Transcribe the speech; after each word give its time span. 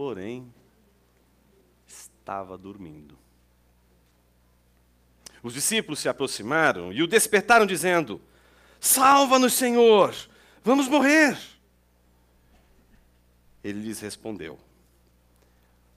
porém, 0.00 0.50
estava 1.86 2.56
dormindo. 2.56 3.18
Os 5.42 5.52
discípulos 5.52 5.98
se 5.98 6.08
aproximaram 6.08 6.90
e 6.90 7.02
o 7.02 7.06
despertaram, 7.06 7.66
dizendo: 7.66 8.18
Salva-nos, 8.80 9.52
Senhor, 9.52 10.16
vamos 10.64 10.88
morrer. 10.88 11.36
Ele 13.62 13.82
lhes 13.82 14.00
respondeu: 14.00 14.58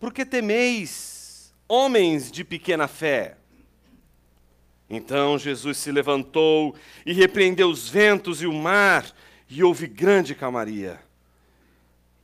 Por 0.02 0.12
que 0.12 0.26
temeis, 0.26 1.56
homens 1.66 2.30
de 2.30 2.44
pequena 2.44 2.90
fé? 2.90 3.38
Então 4.90 5.40
Jesus 5.40 5.78
se 5.78 5.94
levantou 5.94 6.76
e 7.06 7.14
repreendeu 7.14 7.70
os 7.70 7.88
ventos 7.88 8.42
e 8.42 8.48
o 8.48 8.52
mar, 8.52 9.10
e 9.48 9.64
houve 9.64 9.88
grande 9.88 10.36
calmaria. 10.36 11.00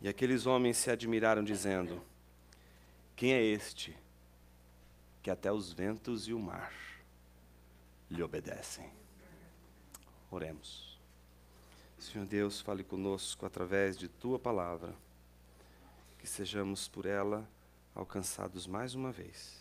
E 0.01 0.07
aqueles 0.07 0.45
homens 0.45 0.77
se 0.77 0.89
admiraram, 0.89 1.43
dizendo: 1.43 2.01
Quem 3.15 3.33
é 3.33 3.43
este 3.43 3.95
que 5.21 5.29
até 5.29 5.51
os 5.51 5.73
ventos 5.73 6.27
e 6.27 6.33
o 6.33 6.39
mar 6.39 6.73
lhe 8.09 8.23
obedecem? 8.23 8.89
Oremos. 10.31 10.97
Senhor 11.97 12.25
Deus, 12.25 12.61
fale 12.61 12.83
conosco 12.83 13.45
através 13.45 13.97
de 13.97 14.07
tua 14.07 14.39
palavra, 14.39 14.95
que 16.17 16.27
sejamos 16.27 16.87
por 16.87 17.05
ela 17.05 17.47
alcançados 17.93 18.65
mais 18.65 18.95
uma 18.95 19.11
vez. 19.11 19.59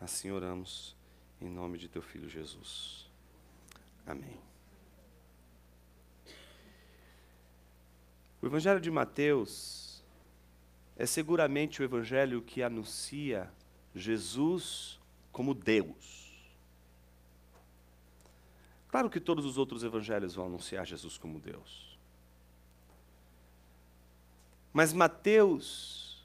Assim 0.00 0.30
oramos 0.30 0.96
em 1.40 1.48
nome 1.48 1.76
de 1.76 1.88
teu 1.88 2.02
filho 2.02 2.28
Jesus. 2.28 3.10
Amém. 4.06 4.53
O 8.44 8.46
Evangelho 8.46 8.78
de 8.78 8.90
Mateus 8.90 10.04
é 10.98 11.06
seguramente 11.06 11.80
o 11.80 11.82
evangelho 11.82 12.42
que 12.42 12.62
anuncia 12.62 13.50
Jesus 13.94 15.00
como 15.32 15.54
Deus. 15.54 16.52
Claro 18.86 19.08
que 19.08 19.18
todos 19.18 19.46
os 19.46 19.56
outros 19.56 19.82
evangelhos 19.82 20.34
vão 20.34 20.44
anunciar 20.44 20.84
Jesus 20.84 21.16
como 21.16 21.40
Deus. 21.40 21.98
Mas 24.74 24.92
Mateus, 24.92 26.22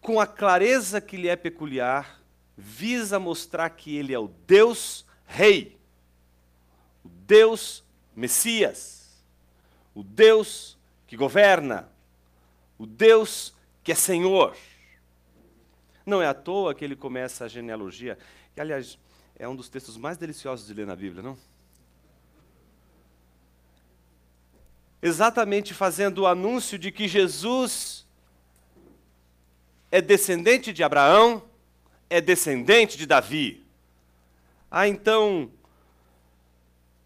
com 0.00 0.18
a 0.18 0.26
clareza 0.26 0.98
que 0.98 1.18
lhe 1.18 1.28
é 1.28 1.36
peculiar, 1.36 2.22
visa 2.56 3.18
mostrar 3.18 3.68
que 3.68 3.94
ele 3.94 4.14
é 4.14 4.18
o 4.18 4.28
Deus 4.46 5.04
Rei, 5.26 5.78
o 7.04 7.08
Deus 7.10 7.84
Messias 8.16 8.97
o 9.98 10.04
Deus 10.04 10.78
que 11.08 11.16
governa, 11.16 11.88
o 12.78 12.86
Deus 12.86 13.52
que 13.82 13.90
é 13.90 13.96
Senhor. 13.96 14.56
Não 16.06 16.22
é 16.22 16.26
à 16.28 16.32
toa 16.32 16.72
que 16.72 16.84
ele 16.84 16.94
começa 16.94 17.44
a 17.44 17.48
genealogia, 17.48 18.16
que, 18.54 18.60
aliás, 18.60 18.96
é 19.36 19.48
um 19.48 19.56
dos 19.56 19.68
textos 19.68 19.96
mais 19.96 20.16
deliciosos 20.16 20.68
de 20.68 20.72
ler 20.72 20.86
na 20.86 20.94
Bíblia, 20.94 21.20
não? 21.20 21.36
Exatamente 25.02 25.74
fazendo 25.74 26.18
o 26.18 26.26
anúncio 26.28 26.78
de 26.78 26.92
que 26.92 27.08
Jesus 27.08 28.06
é 29.90 30.00
descendente 30.00 30.72
de 30.72 30.84
Abraão, 30.84 31.42
é 32.08 32.20
descendente 32.20 32.96
de 32.96 33.04
Davi. 33.04 33.66
Há 34.70 34.86
então 34.86 35.50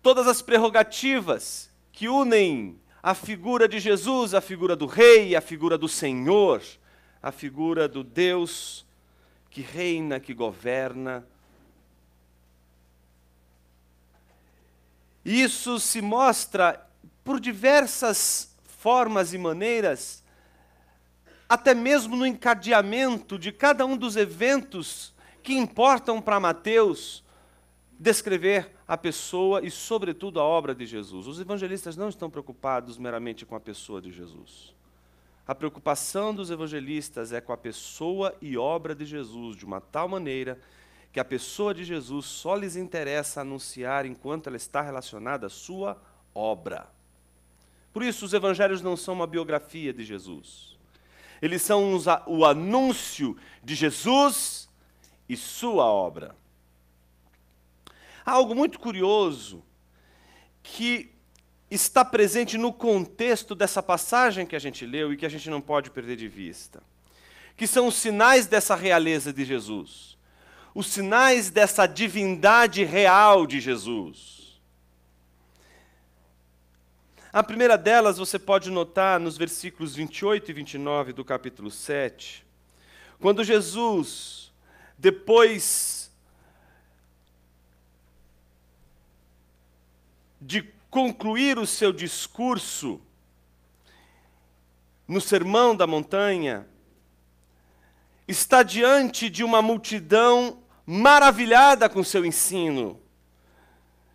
todas 0.02 0.27
as 0.27 0.42
prerrogativas 0.42 1.70
que 1.90 2.06
unem 2.06 2.81
a 3.03 3.14
figura 3.14 3.67
de 3.67 3.81
Jesus, 3.81 4.33
a 4.33 4.41
figura 4.41 4.77
do 4.77 4.86
Rei, 4.86 5.34
a 5.34 5.41
figura 5.41 5.77
do 5.77 5.89
Senhor, 5.89 6.62
a 7.20 7.33
figura 7.33 7.89
do 7.89 8.05
Deus 8.05 8.86
que 9.50 9.61
reina, 9.61 10.20
que 10.20 10.33
governa. 10.33 11.27
Isso 15.24 15.80
se 15.80 16.01
mostra 16.01 16.86
por 17.24 17.41
diversas 17.41 18.55
formas 18.64 19.35
e 19.35 19.39
maneiras, 19.39 20.23
até 21.48 21.74
mesmo 21.74 22.17
no 22.17 22.27
encadeamento 22.27 23.39
de 23.39 23.52
cada 23.52 23.85
um 23.85 23.96
dos 23.96 24.17
eventos 24.17 25.12
que 25.42 25.55
importam 25.55 26.20
para 26.20 26.41
Mateus 26.41 27.23
descrever 27.98 28.70
a 28.86 28.97
pessoa 28.97 29.64
e, 29.64 29.70
sobretudo, 29.70 30.41
a 30.41 30.45
obra 30.45 30.75
de 30.75 30.86
Jesus. 30.86 31.27
Os 31.27 31.41
evangelistas 31.41 31.97
não 31.97 32.08
estão 32.08 32.30
preocupados 32.30 32.98
meramente 32.98 33.47
com 33.47 33.55
a 33.55 33.61
pessoa 33.61 34.01
de 34.01 34.11
Jesus. 34.11 34.75
A 35.47 35.55
preocupação 35.55 36.35
dos 36.35 36.51
evangelistas 36.51 37.33
é 37.33 37.41
com 37.41 37.53
a 37.53 37.57
pessoa 37.57 38.35
e 38.41 38.57
obra 38.57 38.95
de 38.95 39.05
Jesus, 39.05 39.57
de 39.57 39.64
uma 39.64 39.80
tal 39.80 40.08
maneira 40.08 40.58
que 41.13 41.20
a 41.20 41.25
pessoa 41.25 41.75
de 41.75 41.85
Jesus 41.85 42.27
só 42.27 42.55
lhes 42.55 42.75
interessa 42.75 43.42
anunciar 43.42 44.07
enquanto 44.07 44.47
ela 44.47 44.57
está 44.57 44.80
relacionada 44.80 45.47
à 45.47 45.51
sua 45.51 46.01
obra. 46.35 46.89
Por 47.92 48.03
isso, 48.03 48.24
os 48.24 48.33
evangelhos 48.33 48.80
não 48.80 48.97
são 48.97 49.14
uma 49.14 49.27
biografia 49.27 49.92
de 49.92 50.05
Jesus. 50.05 50.79
Eles 51.42 51.61
são 51.61 51.98
o 52.27 52.45
anúncio 52.45 53.36
de 53.63 53.74
Jesus 53.74 54.70
e 55.29 55.36
sua 55.36 55.85
obra. 55.85 56.35
Há 58.24 58.33
algo 58.33 58.55
muito 58.55 58.78
curioso 58.78 59.62
que 60.62 61.12
está 61.70 62.05
presente 62.05 62.56
no 62.56 62.72
contexto 62.72 63.55
dessa 63.55 63.83
passagem 63.83 64.46
que 64.46 64.55
a 64.55 64.58
gente 64.58 64.86
leu 64.86 65.12
e 65.12 65.16
que 65.16 65.27
a 65.27 65.28
gente 65.28 65.48
não 65.50 65.60
pode 65.60 65.90
perder 65.90 66.16
de 66.16 66.28
vista, 66.28 66.82
que 67.56 67.66
são 67.66 67.86
os 67.86 67.96
sinais 67.96 68.46
dessa 68.46 68.77
realeza 68.77 69.32
de 69.32 69.44
Jesus, 69.44 70.16
os 70.74 70.86
sinais 70.86 71.50
dessa 71.50 71.86
divindade 71.86 72.84
real 72.84 73.46
de 73.46 73.61
Jesus. 73.61 74.61
A 77.32 77.42
primeira 77.42 77.78
delas 77.78 78.18
você 78.18 78.38
pode 78.38 78.70
notar 78.70 79.18
nos 79.18 79.38
versículos 79.38 79.96
28 79.96 80.50
e 80.50 80.55
29 80.55 81.12
do 81.14 81.24
capítulo 81.24 81.70
7, 81.70 82.44
quando 83.18 83.42
Jesus, 83.42 84.52
depois 84.98 85.92
de 90.45 90.63
concluir 90.91 91.57
o 91.58 91.67
seu 91.67 91.92
discurso 91.92 93.01
no 95.07 95.20
Sermão 95.20 95.75
da 95.75 95.86
Montanha, 95.86 96.67
está 98.27 98.63
diante 98.63 99.30
de 99.30 99.45
uma 99.45 99.63
multidão 99.63 100.58
maravilhada 100.85 101.89
com 101.89 102.03
seu 102.03 102.25
ensino, 102.25 103.01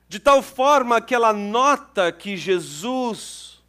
de 0.09 0.19
tal 0.19 0.41
forma 0.41 1.01
que 1.01 1.15
ela 1.15 1.31
nota 1.31 2.11
que 2.11 2.35
Jesus 2.35 3.63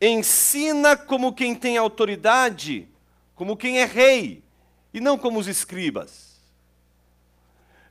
ensina 0.00 0.96
como 0.96 1.32
quem 1.32 1.54
tem 1.54 1.76
autoridade, 1.76 2.88
como 3.34 3.56
quem 3.56 3.78
é 3.78 3.84
rei, 3.84 4.44
e 4.92 5.00
não 5.00 5.18
como 5.18 5.38
os 5.38 5.48
escribas. 5.48 6.40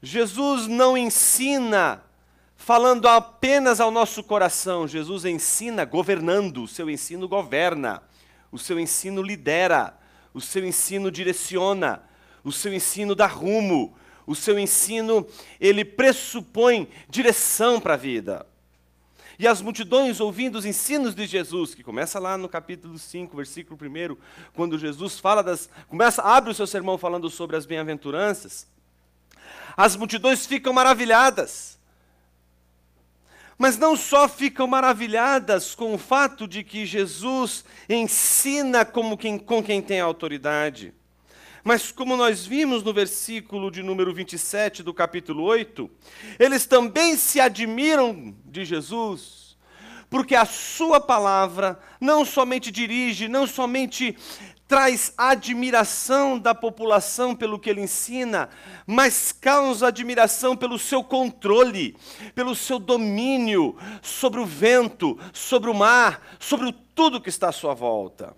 Jesus 0.01 0.67
não 0.67 0.97
ensina 0.97 2.02
falando 2.63 3.09
apenas 3.09 3.81
ao 3.81 3.91
nosso 3.91 4.23
coração. 4.23 4.87
Jesus 4.87 5.25
ensina 5.25 5.83
governando, 5.83 6.63
o 6.63 6.67
seu 6.67 6.89
ensino 6.89 7.27
governa, 7.27 8.01
o 8.53 8.57
seu 8.57 8.79
ensino 8.79 9.21
lidera, 9.21 9.99
o 10.33 10.39
seu 10.39 10.65
ensino 10.65 11.11
direciona, 11.11 12.01
o 12.41 12.53
seu 12.53 12.73
ensino 12.73 13.13
dá 13.15 13.27
rumo, 13.27 13.93
o 14.25 14.33
seu 14.33 14.57
ensino, 14.57 15.27
ele 15.59 15.83
pressupõe 15.83 16.87
direção 17.09 17.81
para 17.81 17.95
a 17.95 17.97
vida. 17.97 18.45
E 19.37 19.45
as 19.45 19.61
multidões 19.61 20.21
ouvindo 20.21 20.57
os 20.57 20.65
ensinos 20.65 21.13
de 21.13 21.25
Jesus, 21.25 21.75
que 21.75 21.83
começa 21.83 22.17
lá 22.17 22.37
no 22.37 22.47
capítulo 22.47 22.97
5, 22.97 23.35
versículo 23.35 23.77
1, 23.77 24.15
quando 24.53 24.79
Jesus 24.79 25.19
fala 25.19 25.43
das. 25.43 25.69
começa, 25.89 26.21
abre 26.21 26.51
o 26.51 26.53
seu 26.53 26.65
sermão 26.65 26.97
falando 26.97 27.29
sobre 27.29 27.57
as 27.57 27.65
bem-aventuranças. 27.65 28.65
As 29.75 29.97
multidões 29.97 30.45
ficam 30.45 30.71
maravilhadas 30.71 31.72
mas 33.57 33.77
não 33.77 33.95
só 33.95 34.27
ficam 34.27 34.67
maravilhadas 34.67 35.75
com 35.75 35.93
o 35.93 35.97
fato 35.97 36.47
de 36.47 36.63
que 36.63 36.85
Jesus 36.85 37.63
ensina 37.87 38.83
como 38.83 39.17
quem, 39.17 39.37
com 39.37 39.63
quem 39.63 39.81
tem 39.81 39.99
autoridade, 39.99 40.93
mas 41.63 41.91
como 41.91 42.17
nós 42.17 42.45
vimos 42.45 42.83
no 42.83 42.93
versículo 42.93 43.71
de 43.71 43.81
número 43.81 44.13
27 44.13 44.83
do 44.83 44.93
capítulo 44.93 45.43
8, 45.43 45.89
eles 46.37 46.65
também 46.65 47.15
se 47.15 47.39
admiram 47.39 48.35
de 48.45 48.65
Jesus, 48.65 49.57
porque 50.09 50.35
a 50.35 50.45
sua 50.45 50.99
palavra 50.99 51.79
não 52.01 52.25
somente 52.25 52.69
dirige, 52.69 53.29
não 53.29 53.47
somente 53.47 54.17
traz 54.73 55.13
admiração 55.15 56.39
da 56.39 56.55
população 56.55 57.35
pelo 57.35 57.59
que 57.59 57.69
ele 57.69 57.81
ensina, 57.81 58.49
mas 58.87 59.31
causa 59.31 59.89
admiração 59.89 60.57
pelo 60.57 60.79
seu 60.79 61.03
controle, 61.03 61.95
pelo 62.33 62.55
seu 62.55 62.79
domínio 62.79 63.77
sobre 64.01 64.39
o 64.39 64.47
vento, 64.47 65.15
sobre 65.31 65.69
o 65.69 65.75
mar, 65.75 66.35
sobre 66.39 66.73
tudo 66.95 67.21
que 67.21 67.29
está 67.29 67.49
à 67.49 67.51
sua 67.51 67.75
volta. 67.75 68.35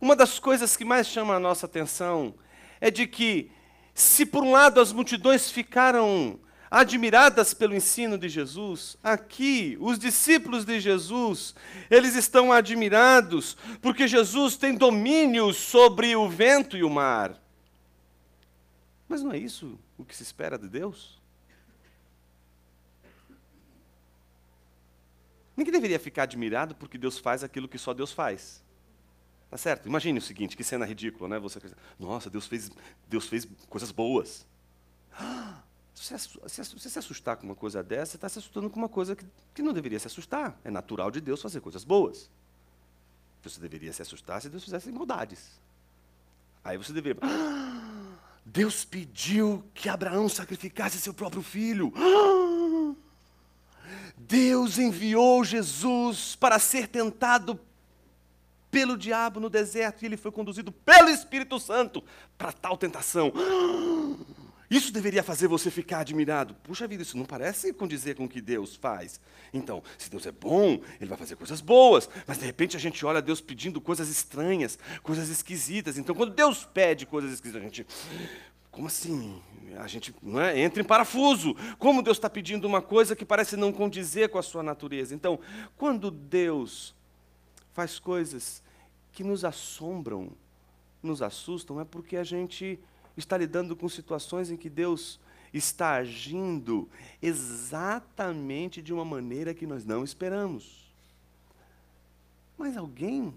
Uma 0.00 0.14
das 0.14 0.38
coisas 0.38 0.76
que 0.76 0.84
mais 0.84 1.08
chama 1.08 1.34
a 1.34 1.40
nossa 1.40 1.66
atenção 1.66 2.32
é 2.80 2.92
de 2.92 3.08
que, 3.08 3.50
se 3.92 4.24
por 4.24 4.44
um 4.44 4.52
lado 4.52 4.80
as 4.80 4.92
multidões 4.92 5.50
ficaram 5.50 6.38
admiradas 6.70 7.52
pelo 7.52 7.74
ensino 7.74 8.16
de 8.16 8.28
Jesus, 8.28 8.96
aqui 9.02 9.76
os 9.80 9.98
discípulos 9.98 10.64
de 10.64 10.78
Jesus, 10.78 11.54
eles 11.90 12.14
estão 12.14 12.52
admirados 12.52 13.56
porque 13.82 14.06
Jesus 14.06 14.56
tem 14.56 14.76
domínio 14.76 15.52
sobre 15.52 16.14
o 16.14 16.28
vento 16.28 16.76
e 16.76 16.84
o 16.84 16.90
mar. 16.90 17.36
Mas 19.08 19.22
não 19.22 19.32
é 19.32 19.38
isso 19.38 19.76
o 19.98 20.04
que 20.04 20.16
se 20.16 20.22
espera 20.22 20.56
de 20.56 20.68
Deus? 20.68 21.18
Ninguém 25.56 25.72
deveria 25.72 25.98
ficar 25.98 26.22
admirado 26.22 26.74
porque 26.76 26.96
Deus 26.96 27.18
faz 27.18 27.42
aquilo 27.42 27.68
que 27.68 27.76
só 27.76 27.92
Deus 27.92 28.12
faz. 28.12 28.62
Tá 29.50 29.58
certo? 29.58 29.88
Imagine 29.88 30.20
o 30.20 30.22
seguinte, 30.22 30.56
que 30.56 30.62
cena 30.62 30.86
ridícula, 30.86 31.28
né? 31.28 31.38
Você 31.40 31.60
nossa, 31.98 32.30
Deus 32.30 32.46
fez, 32.46 32.70
Deus 33.08 33.26
fez 33.26 33.46
coisas 33.68 33.90
boas. 33.90 34.46
Se 36.00 36.14
você, 36.16 36.88
se 36.88 36.98
assustar 36.98 37.36
com 37.36 37.44
uma 37.44 37.54
coisa 37.54 37.82
dessa, 37.82 38.12
você 38.12 38.16
está 38.16 38.26
se 38.26 38.38
assustando 38.38 38.70
com 38.70 38.78
uma 38.78 38.88
coisa 38.88 39.14
que, 39.14 39.22
que 39.54 39.60
não 39.60 39.70
deveria 39.70 39.98
se 39.98 40.06
assustar. 40.06 40.58
É 40.64 40.70
natural 40.70 41.10
de 41.10 41.20
Deus 41.20 41.42
fazer 41.42 41.60
coisas 41.60 41.84
boas. 41.84 42.30
Você 43.42 43.60
deveria 43.60 43.92
se 43.92 44.00
assustar 44.00 44.40
se 44.40 44.48
Deus 44.48 44.64
fizesse 44.64 44.90
maldades. 44.90 45.60
Aí 46.64 46.78
você 46.78 46.94
deveria. 46.94 47.20
Ah, 47.22 48.16
Deus 48.46 48.82
pediu 48.82 49.62
que 49.74 49.90
Abraão 49.90 50.26
sacrificasse 50.26 50.98
seu 50.98 51.12
próprio 51.12 51.42
filho. 51.42 51.92
Ah, 51.94 52.94
Deus 54.16 54.78
enviou 54.78 55.44
Jesus 55.44 56.34
para 56.34 56.58
ser 56.58 56.88
tentado 56.88 57.60
pelo 58.70 58.96
diabo 58.96 59.38
no 59.38 59.50
deserto 59.50 60.02
e 60.02 60.06
ele 60.06 60.16
foi 60.16 60.32
conduzido 60.32 60.72
pelo 60.72 61.10
Espírito 61.10 61.60
Santo 61.60 62.02
para 62.38 62.52
tal 62.52 62.78
tentação. 62.78 63.30
Ah, 63.36 64.39
isso 64.70 64.92
deveria 64.92 65.22
fazer 65.24 65.48
você 65.48 65.68
ficar 65.68 65.98
admirado. 65.98 66.54
Puxa 66.62 66.86
vida, 66.86 67.02
isso 67.02 67.18
não 67.18 67.24
parece 67.24 67.72
condizer 67.72 68.14
com 68.14 68.24
o 68.24 68.28
que 68.28 68.40
Deus 68.40 68.76
faz. 68.76 69.20
Então, 69.52 69.82
se 69.98 70.08
Deus 70.08 70.24
é 70.26 70.30
bom, 70.30 70.80
Ele 71.00 71.08
vai 71.08 71.18
fazer 71.18 71.34
coisas 71.34 71.60
boas. 71.60 72.08
Mas 72.24 72.38
de 72.38 72.46
repente 72.46 72.76
a 72.76 72.80
gente 72.80 73.04
olha 73.04 73.20
Deus 73.20 73.40
pedindo 73.40 73.80
coisas 73.80 74.08
estranhas, 74.08 74.78
coisas 75.02 75.28
esquisitas. 75.28 75.98
Então, 75.98 76.14
quando 76.14 76.32
Deus 76.32 76.64
pede 76.64 77.04
coisas 77.04 77.32
esquisitas, 77.32 77.60
a 77.60 77.64
gente. 77.64 77.84
Como 78.70 78.86
assim? 78.86 79.42
A 79.78 79.88
gente 79.88 80.14
é? 80.46 80.60
entra 80.60 80.80
em 80.80 80.86
parafuso. 80.86 81.56
Como 81.76 82.00
Deus 82.00 82.16
está 82.16 82.30
pedindo 82.30 82.64
uma 82.64 82.80
coisa 82.80 83.16
que 83.16 83.24
parece 83.24 83.56
não 83.56 83.72
condizer 83.72 84.28
com 84.28 84.38
a 84.38 84.42
sua 84.42 84.62
natureza? 84.62 85.12
Então, 85.12 85.40
quando 85.76 86.12
Deus 86.12 86.94
faz 87.72 87.98
coisas 87.98 88.62
que 89.12 89.24
nos 89.24 89.44
assombram, 89.44 90.30
nos 91.02 91.22
assustam, 91.22 91.80
é 91.80 91.84
porque 91.84 92.16
a 92.16 92.22
gente 92.22 92.78
está 93.16 93.36
lidando 93.36 93.76
com 93.76 93.88
situações 93.88 94.50
em 94.50 94.56
que 94.56 94.70
Deus 94.70 95.20
está 95.52 95.94
agindo 95.94 96.88
exatamente 97.20 98.80
de 98.80 98.92
uma 98.92 99.04
maneira 99.04 99.54
que 99.54 99.66
nós 99.66 99.84
não 99.84 100.04
esperamos. 100.04 100.90
Mas 102.56 102.76
alguém 102.76 103.34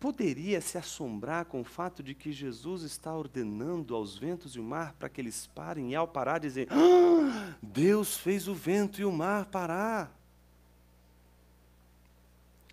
poderia 0.00 0.60
se 0.60 0.78
assombrar 0.78 1.44
com 1.44 1.60
o 1.60 1.64
fato 1.64 2.02
de 2.02 2.14
que 2.14 2.32
Jesus 2.32 2.82
está 2.82 3.14
ordenando 3.14 3.94
aos 3.94 4.16
ventos 4.16 4.54
e 4.54 4.60
o 4.60 4.62
mar 4.62 4.94
para 4.94 5.08
que 5.08 5.20
eles 5.20 5.46
parem 5.48 5.90
e 5.90 5.96
ao 5.96 6.06
parar 6.06 6.38
dizer: 6.38 6.68
ah, 6.70 7.56
Deus 7.60 8.16
fez 8.16 8.48
o 8.48 8.54
vento 8.54 9.00
e 9.00 9.04
o 9.04 9.12
mar 9.12 9.46
parar. 9.46 10.16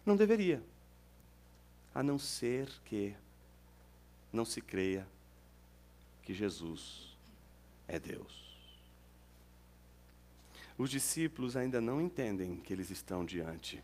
Não 0.06 0.16
deveria, 0.16 0.64
a 1.94 2.04
não 2.04 2.20
ser 2.20 2.70
que 2.86 3.16
não 4.32 4.46
se 4.46 4.62
creia 4.62 5.08
que 6.26 6.34
Jesus 6.34 7.16
é 7.88 8.00
Deus. 8.00 8.44
Os 10.78 10.90
discípulos 10.90 11.56
ainda 11.56 11.80
não 11.80 12.02
entendem 12.02 12.58
que 12.58 12.74
eles 12.74 12.90
estão 12.90 13.24
diante 13.24 13.82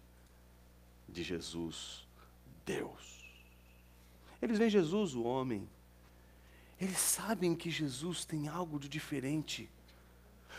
de 1.08 1.24
Jesus, 1.24 2.06
Deus. 2.66 3.24
Eles 4.42 4.58
veem 4.58 4.70
Jesus, 4.70 5.14
o 5.14 5.24
homem. 5.24 5.70
Eles 6.80 6.98
sabem 6.98 7.56
que 7.56 7.70
Jesus 7.70 8.26
tem 8.26 8.48
algo 8.48 8.80
de 8.80 8.90
diferente. 8.90 9.70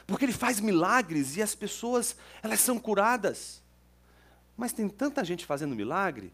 Porque 0.06 0.25
ele 0.25 0.32
faz 0.32 0.61
milagres 0.61 1.37
e 1.37 1.43
as 1.43 1.55
pessoas, 1.55 2.17
elas 2.43 2.61
são 2.61 2.79
curadas. 2.79 3.61
Mas 4.56 4.73
tem 4.73 4.88
tanta 4.88 5.25
gente 5.25 5.44
fazendo 5.44 5.75
milagre 5.75 6.32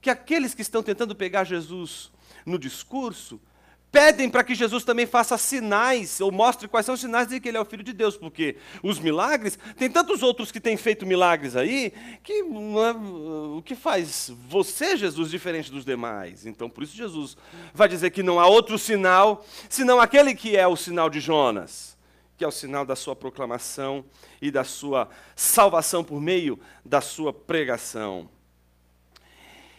que 0.00 0.10
aqueles 0.10 0.54
que 0.54 0.62
estão 0.62 0.82
tentando 0.82 1.16
pegar 1.16 1.44
Jesus 1.44 2.12
no 2.44 2.58
discurso 2.58 3.40
pedem 3.90 4.30
para 4.30 4.44
que 4.44 4.54
Jesus 4.54 4.84
também 4.84 5.06
faça 5.06 5.36
sinais, 5.36 6.20
ou 6.20 6.30
mostre 6.30 6.68
quais 6.68 6.86
são 6.86 6.94
os 6.94 7.00
sinais 7.00 7.28
de 7.28 7.40
que 7.40 7.48
ele 7.48 7.56
é 7.56 7.60
o 7.60 7.64
Filho 7.64 7.82
de 7.82 7.92
Deus, 7.92 8.16
porque 8.16 8.56
os 8.82 8.98
milagres, 8.98 9.58
tem 9.76 9.90
tantos 9.90 10.22
outros 10.22 10.52
que 10.52 10.60
têm 10.60 10.76
feito 10.76 11.06
milagres 11.06 11.56
aí, 11.56 11.92
que 12.22 12.32
é, 12.32 12.42
o 12.42 13.62
que 13.64 13.74
faz 13.74 14.32
você, 14.48 14.96
Jesus, 14.96 15.30
diferente 15.30 15.70
dos 15.70 15.84
demais? 15.84 16.46
Então, 16.46 16.70
por 16.70 16.84
isso, 16.84 16.96
Jesus 16.96 17.36
vai 17.74 17.88
dizer 17.88 18.10
que 18.10 18.22
não 18.22 18.38
há 18.38 18.46
outro 18.46 18.78
sinal, 18.78 19.44
senão 19.68 20.00
aquele 20.00 20.34
que 20.34 20.56
é 20.56 20.66
o 20.66 20.76
sinal 20.76 21.10
de 21.10 21.20
Jonas, 21.20 21.98
que 22.36 22.44
é 22.44 22.48
o 22.48 22.52
sinal 22.52 22.86
da 22.86 22.96
sua 22.96 23.16
proclamação 23.16 24.04
e 24.40 24.50
da 24.50 24.64
sua 24.64 25.08
salvação 25.34 26.04
por 26.04 26.20
meio 26.20 26.58
da 26.84 27.00
sua 27.00 27.32
pregação. 27.32 28.28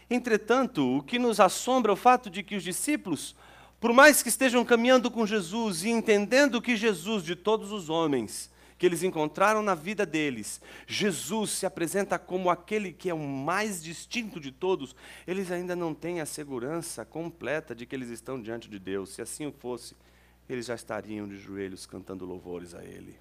Entretanto, 0.10 0.98
o 0.98 1.02
que 1.02 1.18
nos 1.18 1.40
assombra 1.40 1.90
é 1.90 1.94
o 1.94 1.98
fato 1.98 2.30
de 2.30 2.44
que 2.44 2.56
os 2.56 2.64
discípulos 2.64 3.34
por 3.82 3.92
mais 3.92 4.22
que 4.22 4.30
estejam 4.30 4.64
caminhando 4.64 5.10
com 5.10 5.26
Jesus 5.26 5.84
e 5.84 5.90
entendendo 5.90 6.62
que 6.62 6.78
Jesus, 6.78 7.24
de 7.24 7.36
todos 7.36 7.72
os 7.72 7.90
homens 7.90 8.52
que 8.78 8.86
eles 8.86 9.02
encontraram 9.02 9.64
na 9.64 9.74
vida 9.74 10.06
deles, 10.06 10.62
Jesus 10.86 11.50
se 11.50 11.66
apresenta 11.66 12.20
como 12.20 12.52
aquele 12.52 12.94
que 12.94 13.10
é 13.10 13.14
o 13.14 13.18
mais 13.18 13.82
distinto 13.82 14.40
de 14.40 14.52
todos, 14.52 14.96
eles 15.26 15.52
ainda 15.52 15.76
não 15.76 15.96
têm 15.96 16.22
a 16.22 16.28
segurança 16.28 17.04
completa 17.04 17.74
de 17.74 17.88
que 17.88 17.96
eles 17.96 18.10
estão 18.10 18.40
diante 18.40 18.70
de 18.70 18.78
Deus. 18.78 19.10
Se 19.10 19.22
assim 19.22 19.52
fosse, 19.52 19.96
eles 20.48 20.68
já 20.68 20.76
estariam 20.76 21.28
de 21.28 21.38
joelhos 21.38 21.88
cantando 21.88 22.24
louvores 22.24 22.76
a 22.76 22.84
Ele. 22.84 23.16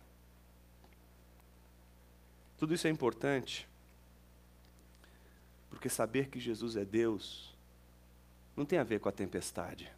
Tudo 2.58 2.74
isso 2.74 2.86
é 2.86 2.90
importante, 2.90 3.66
porque 5.70 5.88
saber 5.88 6.28
que 6.28 6.38
Jesus 6.38 6.76
é 6.76 6.84
Deus 6.84 7.54
não 8.54 8.66
tem 8.66 8.78
a 8.78 8.84
ver 8.84 9.00
com 9.00 9.08
a 9.08 9.12
tempestade 9.12 9.90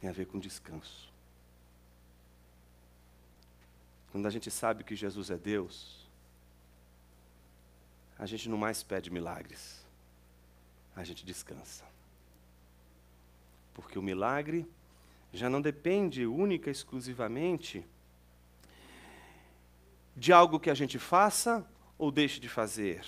tem 0.00 0.08
a 0.08 0.12
ver 0.12 0.26
com 0.26 0.38
descanso. 0.38 1.12
Quando 4.10 4.26
a 4.26 4.30
gente 4.30 4.50
sabe 4.50 4.82
que 4.82 4.96
Jesus 4.96 5.30
é 5.30 5.36
Deus, 5.36 6.08
a 8.18 8.26
gente 8.26 8.48
não 8.48 8.58
mais 8.58 8.82
pede 8.82 9.10
milagres, 9.10 9.84
a 10.96 11.04
gente 11.04 11.24
descansa. 11.24 11.84
Porque 13.72 13.98
o 13.98 14.02
milagre 14.02 14.66
já 15.32 15.48
não 15.48 15.60
depende 15.60 16.26
única 16.26 16.68
e 16.68 16.72
exclusivamente 16.72 17.86
de 20.16 20.32
algo 20.32 20.58
que 20.58 20.70
a 20.70 20.74
gente 20.74 20.98
faça 20.98 21.64
ou 21.96 22.10
deixe 22.10 22.40
de 22.40 22.48
fazer, 22.48 23.06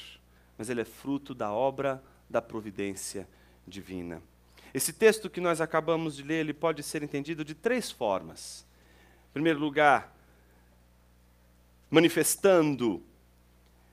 mas 0.56 0.70
ele 0.70 0.82
é 0.82 0.84
fruto 0.84 1.34
da 1.34 1.52
obra 1.52 2.02
da 2.30 2.40
providência 2.40 3.28
divina. 3.66 4.22
Esse 4.74 4.92
texto 4.92 5.28
que 5.28 5.40
nós 5.40 5.60
acabamos 5.60 6.16
de 6.16 6.22
ler, 6.22 6.40
ele 6.40 6.54
pode 6.54 6.82
ser 6.82 7.02
entendido 7.02 7.44
de 7.44 7.54
três 7.54 7.90
formas. 7.90 8.64
Em 9.30 9.32
primeiro 9.34 9.58
lugar, 9.58 10.14
manifestando 11.90 13.02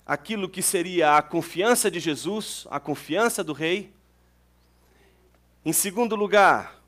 aquilo 0.06 0.50
que 0.50 0.62
seria 0.62 1.18
a 1.18 1.22
confiança 1.22 1.92
de 1.92 2.00
Jesus, 2.00 2.66
a 2.72 2.80
confiança 2.80 3.44
do 3.44 3.54
rei. 3.54 3.94
Em 5.64 5.72
segundo 5.72 6.16
lugar, 6.16 6.82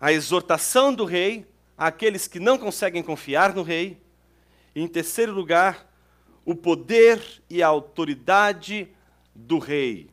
a 0.00 0.12
exortação 0.12 0.92
do 0.92 1.04
rei 1.04 1.46
àqueles 1.78 2.26
que 2.26 2.40
não 2.40 2.58
conseguem 2.58 3.02
confiar 3.02 3.54
no 3.54 3.62
rei. 3.62 4.00
E 4.74 4.80
em 4.80 4.88
terceiro 4.88 5.32
lugar, 5.32 5.86
o 6.44 6.54
poder 6.54 7.22
e 7.48 7.62
a 7.62 7.68
autoridade 7.68 8.88
do 9.32 9.58
rei. 9.58 10.09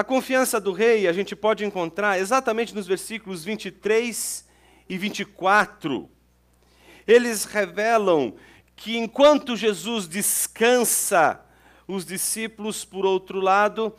A 0.00 0.02
confiança 0.02 0.58
do 0.58 0.72
rei 0.72 1.06
a 1.06 1.12
gente 1.12 1.36
pode 1.36 1.62
encontrar 1.62 2.18
exatamente 2.18 2.74
nos 2.74 2.86
versículos 2.86 3.44
23 3.44 4.46
e 4.88 4.96
24. 4.96 6.08
Eles 7.06 7.44
revelam 7.44 8.34
que 8.74 8.96
enquanto 8.96 9.54
Jesus 9.54 10.08
descansa, 10.08 11.44
Os 11.86 12.06
discípulos, 12.06 12.82
por 12.82 13.04
outro 13.04 13.40
lado, 13.40 13.94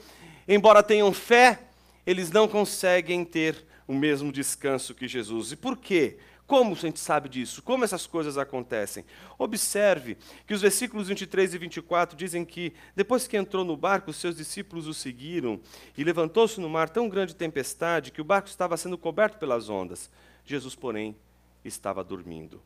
embora 0.48 0.82
tenham 0.82 1.14
fé, 1.14 1.68
eles 2.04 2.32
não 2.32 2.48
conseguem 2.48 3.24
ter 3.24 3.64
o 3.88 3.94
mesmo 3.94 4.32
descanso 4.32 4.96
que 4.96 5.08
Jesus. 5.08 5.52
E 5.52 5.56
por 5.56 5.78
quê? 5.78 6.18
Como 6.52 6.74
a 6.74 6.76
gente 6.76 7.00
sabe 7.00 7.30
disso? 7.30 7.62
Como 7.62 7.86
essas 7.86 8.06
coisas 8.06 8.38
acontecem? 8.38 9.06
Observe 9.40 10.18
que 10.46 10.54
os 10.54 10.60
versículos 10.60 11.08
23 11.08 11.54
e 11.54 11.58
24 11.58 12.18
dizem 12.18 12.44
que, 12.44 12.74
depois 12.94 13.26
que 13.26 13.38
entrou 13.38 13.64
no 13.64 13.78
barco, 13.78 14.12
seus 14.12 14.36
discípulos 14.36 14.86
o 14.86 14.94
seguiram, 14.94 15.62
e 15.98 16.04
levantou-se 16.04 16.60
no 16.60 16.70
mar 16.70 16.90
tão 16.90 17.08
grande 17.08 17.34
tempestade 17.34 18.12
que 18.12 18.20
o 18.20 18.26
barco 18.26 18.50
estava 18.50 18.76
sendo 18.76 18.98
coberto 18.98 19.38
pelas 19.38 19.70
ondas. 19.70 20.10
Jesus, 20.44 20.76
porém, 20.76 21.16
estava 21.64 22.04
dormindo. 22.04 22.62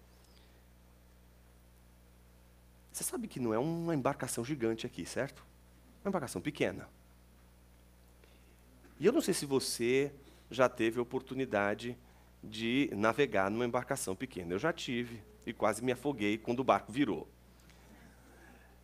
Você 2.92 3.04
sabe 3.04 3.28
que 3.28 3.40
não 3.40 3.54
é 3.54 3.60
uma 3.60 3.94
embarcação 3.94 4.44
gigante 4.44 4.88
aqui, 4.88 5.06
certo? 5.06 5.46
É 6.04 6.08
uma 6.08 6.10
embarcação 6.10 6.42
pequena. 6.42 6.90
E 9.00 9.06
eu 9.06 9.14
não 9.14 9.22
sei 9.22 9.36
se 9.36 9.46
você 9.46 10.12
já 10.50 10.68
teve 10.68 10.98
a 10.98 11.04
oportunidade 11.04 11.96
de 12.46 12.90
navegar 12.94 13.50
numa 13.50 13.66
embarcação 13.66 14.16
pequena. 14.16 14.54
Eu 14.54 14.60
já 14.60 14.72
tive 14.72 15.22
e 15.46 15.54
quase 15.54 15.84
me 15.84 15.92
afoguei 15.92 16.38
quando 16.38 16.60
o 16.60 16.64
barco 16.64 16.92
virou. 16.92 17.28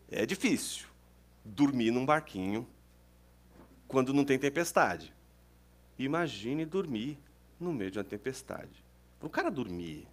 É 0.10 0.26
difícil 0.26 0.88
dormir 1.44 1.92
num 1.92 2.06
barquinho 2.06 2.68
quando 3.88 4.14
não 4.14 4.26
tem 4.26 4.38
tempestade. 4.38 5.14
Imagine 5.98 6.66
dormir 6.66 7.18
no 7.60 7.74
meio 7.74 7.92
de 7.92 8.00
uma 8.00 8.04
tempestade. 8.04 8.84
O 9.22 9.30
cara 9.30 9.52
dormir 9.52 10.08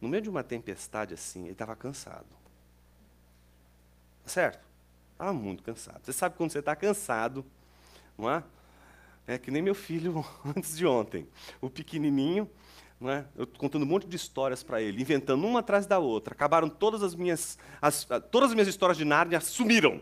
no 0.00 0.08
meio 0.08 0.22
de 0.22 0.30
uma 0.30 0.42
tempestade 0.42 1.14
assim, 1.14 1.42
ele 1.42 1.52
estava 1.52 1.74
cansado. 1.76 2.26
Certo? 4.24 4.66
Estava 5.12 5.32
muito 5.32 5.62
cansado. 5.62 6.00
Você 6.04 6.12
sabe 6.12 6.36
quando 6.36 6.50
você 6.50 6.60
está 6.60 6.74
cansado, 6.74 7.44
não 8.16 8.30
é? 8.30 8.42
É 9.26 9.38
que 9.38 9.50
nem 9.50 9.62
meu 9.62 9.74
filho 9.74 10.24
antes 10.56 10.76
de 10.76 10.86
ontem. 10.86 11.26
O 11.60 11.70
pequenininho, 11.70 12.48
não 13.00 13.10
é? 13.10 13.24
eu 13.36 13.46
contando 13.46 13.82
um 13.82 13.86
monte 13.86 14.06
de 14.06 14.16
histórias 14.16 14.62
para 14.62 14.80
ele, 14.80 15.00
inventando 15.00 15.46
uma 15.46 15.60
atrás 15.60 15.86
da 15.86 15.98
outra. 15.98 16.34
Acabaram 16.34 16.68
todas 16.68 17.02
as 17.02 17.14
minhas, 17.14 17.58
as, 17.80 18.06
todas 18.30 18.50
as 18.50 18.54
minhas 18.54 18.68
histórias 18.68 18.96
de 18.96 19.04
Nárnia 19.04 19.40
sumiram. 19.40 20.00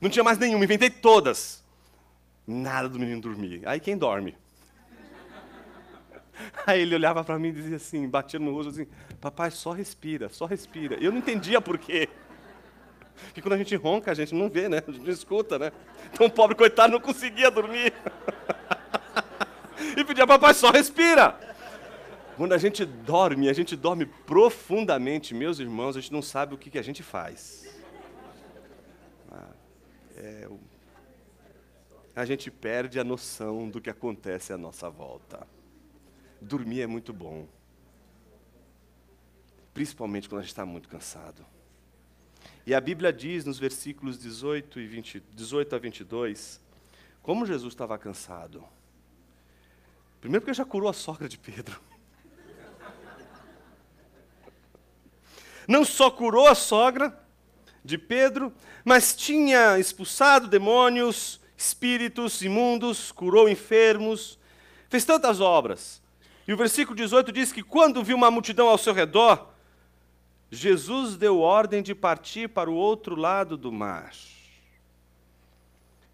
Não 0.00 0.10
tinha 0.10 0.24
mais 0.24 0.38
nenhuma, 0.38 0.64
inventei 0.64 0.90
todas. 0.90 1.64
Nada 2.46 2.88
do 2.88 2.98
menino 2.98 3.20
dormir. 3.20 3.62
Aí 3.66 3.80
quem 3.80 3.96
dorme? 3.96 4.36
Aí 6.66 6.80
ele 6.80 6.94
olhava 6.94 7.24
para 7.24 7.38
mim 7.38 7.48
e 7.48 7.52
dizia 7.52 7.76
assim, 7.76 8.08
batia 8.08 8.38
no 8.38 8.52
rosto 8.52 8.70
assim, 8.70 8.86
papai, 9.20 9.50
só 9.50 9.72
respira, 9.72 10.28
só 10.28 10.46
respira. 10.46 10.96
Eu 10.96 11.10
não 11.10 11.18
entendia 11.18 11.60
por 11.60 11.78
quê. 11.78 12.08
Porque 13.24 13.42
quando 13.42 13.54
a 13.54 13.58
gente 13.58 13.74
ronca, 13.76 14.10
a 14.10 14.14
gente 14.14 14.34
não 14.34 14.48
vê, 14.48 14.68
né? 14.68 14.82
A 14.86 14.90
gente 14.90 15.04
não 15.04 15.12
escuta, 15.12 15.58
né? 15.58 15.72
Então 16.12 16.26
o 16.26 16.30
pobre 16.30 16.54
coitado 16.54 16.92
não 16.92 17.00
conseguia 17.00 17.50
dormir. 17.50 17.92
e 19.96 20.04
pedia, 20.04 20.26
papai, 20.26 20.54
só 20.54 20.70
respira. 20.70 21.38
Quando 22.36 22.52
a 22.52 22.58
gente 22.58 22.84
dorme, 22.84 23.48
a 23.48 23.52
gente 23.52 23.74
dorme 23.74 24.04
profundamente, 24.04 25.34
meus 25.34 25.58
irmãos, 25.58 25.96
a 25.96 26.00
gente 26.00 26.12
não 26.12 26.20
sabe 26.20 26.54
o 26.54 26.58
que, 26.58 26.68
que 26.68 26.78
a 26.78 26.82
gente 26.82 27.02
faz. 27.02 27.74
Ah, 29.32 29.48
é, 30.16 30.48
a 32.14 32.24
gente 32.26 32.50
perde 32.50 33.00
a 33.00 33.04
noção 33.04 33.70
do 33.70 33.80
que 33.80 33.88
acontece 33.88 34.52
à 34.52 34.58
nossa 34.58 34.90
volta. 34.90 35.46
Dormir 36.40 36.82
é 36.82 36.86
muito 36.86 37.12
bom. 37.12 37.46
Principalmente 39.72 40.28
quando 40.28 40.40
a 40.40 40.42
gente 40.42 40.52
está 40.52 40.66
muito 40.66 40.88
cansado. 40.88 41.44
E 42.66 42.74
a 42.74 42.80
Bíblia 42.80 43.12
diz 43.12 43.44
nos 43.44 43.60
versículos 43.60 44.18
18, 44.18 44.80
e 44.80 44.88
20, 44.88 45.22
18 45.34 45.76
a 45.76 45.78
22, 45.78 46.60
como 47.22 47.46
Jesus 47.46 47.72
estava 47.72 47.96
cansado. 47.96 48.64
Primeiro 50.20 50.42
porque 50.42 50.52
já 50.52 50.64
curou 50.64 50.90
a 50.90 50.92
sogra 50.92 51.28
de 51.28 51.38
Pedro. 51.38 51.80
Não 55.68 55.84
só 55.84 56.10
curou 56.10 56.48
a 56.48 56.56
sogra 56.56 57.16
de 57.84 57.96
Pedro, 57.96 58.52
mas 58.84 59.14
tinha 59.14 59.78
expulsado 59.78 60.48
demônios, 60.48 61.40
espíritos 61.56 62.42
imundos, 62.42 63.12
curou 63.12 63.48
enfermos, 63.48 64.40
fez 64.88 65.04
tantas 65.04 65.40
obras. 65.40 66.02
E 66.48 66.52
o 66.52 66.56
versículo 66.56 66.96
18 66.96 67.30
diz 67.30 67.52
que 67.52 67.62
quando 67.62 68.02
viu 68.02 68.16
uma 68.16 68.30
multidão 68.30 68.68
ao 68.68 68.78
seu 68.78 68.92
redor, 68.92 69.54
Jesus 70.50 71.16
deu 71.16 71.40
ordem 71.40 71.82
de 71.82 71.94
partir 71.94 72.48
para 72.48 72.70
o 72.70 72.74
outro 72.74 73.16
lado 73.16 73.56
do 73.56 73.72
mar. 73.72 74.12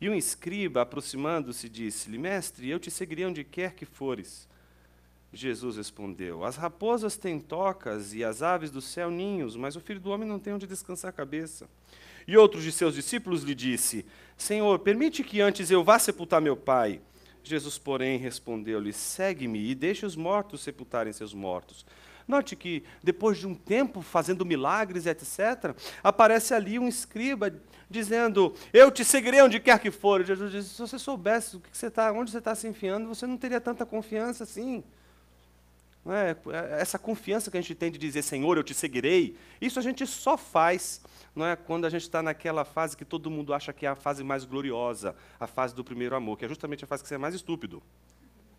E 0.00 0.08
um 0.08 0.14
escriba, 0.14 0.82
aproximando-se, 0.82 1.68
disse-lhe: 1.68 2.18
Mestre, 2.18 2.68
eu 2.68 2.80
te 2.80 2.90
seguiria 2.90 3.28
onde 3.28 3.44
quer 3.44 3.74
que 3.74 3.84
fores. 3.84 4.48
Jesus 5.32 5.76
respondeu: 5.76 6.44
As 6.44 6.56
raposas 6.56 7.16
têm 7.16 7.38
tocas 7.38 8.12
e 8.12 8.24
as 8.24 8.42
aves 8.42 8.70
do 8.70 8.80
céu 8.80 9.10
ninhos, 9.10 9.56
mas 9.56 9.76
o 9.76 9.80
filho 9.80 10.00
do 10.00 10.10
homem 10.10 10.28
não 10.28 10.38
tem 10.38 10.52
onde 10.52 10.66
descansar 10.66 11.10
a 11.10 11.12
cabeça. 11.12 11.68
E 12.26 12.36
outros 12.36 12.64
de 12.64 12.72
seus 12.72 12.94
discípulos 12.94 13.42
lhe 13.42 13.54
disse: 13.54 14.04
Senhor, 14.36 14.78
permite 14.80 15.22
que 15.22 15.40
antes 15.40 15.70
eu 15.70 15.84
vá 15.84 15.98
sepultar 15.98 16.40
meu 16.40 16.56
pai. 16.56 17.00
Jesus, 17.44 17.78
porém, 17.78 18.18
respondeu-lhe: 18.18 18.92
Segue-me 18.92 19.70
e 19.70 19.74
deixe 19.74 20.04
os 20.04 20.16
mortos 20.16 20.62
sepultarem 20.62 21.12
seus 21.12 21.32
mortos. 21.32 21.86
Note 22.26 22.56
que, 22.56 22.84
depois 23.02 23.38
de 23.38 23.46
um 23.46 23.54
tempo 23.54 24.02
fazendo 24.02 24.44
milagres, 24.44 25.06
etc., 25.06 25.74
aparece 26.02 26.54
ali 26.54 26.78
um 26.78 26.88
escriba 26.88 27.52
dizendo: 27.88 28.54
Eu 28.72 28.90
te 28.90 29.04
seguirei 29.04 29.42
onde 29.42 29.60
quer 29.60 29.78
que 29.78 29.90
for. 29.90 30.24
Jesus 30.24 30.50
diz: 30.50 30.66
Se 30.66 30.80
você 30.80 30.98
soubesse 30.98 31.56
o 31.56 31.60
que 31.60 31.76
você 31.76 31.90
tá, 31.90 32.12
onde 32.12 32.30
você 32.30 32.38
está 32.38 32.54
se 32.54 32.66
enfiando, 32.66 33.08
você 33.08 33.26
não 33.26 33.36
teria 33.36 33.60
tanta 33.60 33.84
confiança 33.86 34.44
assim. 34.44 34.82
Não 36.04 36.12
é? 36.12 36.36
Essa 36.78 36.98
confiança 36.98 37.50
que 37.50 37.56
a 37.56 37.60
gente 37.60 37.76
tem 37.76 37.90
de 37.90 37.98
dizer, 37.98 38.22
Senhor, 38.22 38.56
eu 38.56 38.64
te 38.64 38.74
seguirei, 38.74 39.36
isso 39.60 39.78
a 39.78 39.82
gente 39.82 40.04
só 40.04 40.36
faz 40.36 41.00
não 41.34 41.46
é? 41.46 41.56
quando 41.56 41.86
a 41.86 41.90
gente 41.90 42.02
está 42.02 42.22
naquela 42.22 42.64
fase 42.64 42.96
que 42.96 43.04
todo 43.04 43.30
mundo 43.30 43.54
acha 43.54 43.72
que 43.72 43.86
é 43.86 43.88
a 43.88 43.94
fase 43.94 44.22
mais 44.22 44.44
gloriosa, 44.44 45.14
a 45.40 45.46
fase 45.46 45.74
do 45.74 45.82
primeiro 45.82 46.14
amor, 46.14 46.36
que 46.38 46.44
é 46.44 46.48
justamente 46.48 46.84
a 46.84 46.86
fase 46.86 47.02
que 47.02 47.08
você 47.08 47.14
é 47.14 47.18
mais 47.18 47.34
estúpido. 47.34 47.82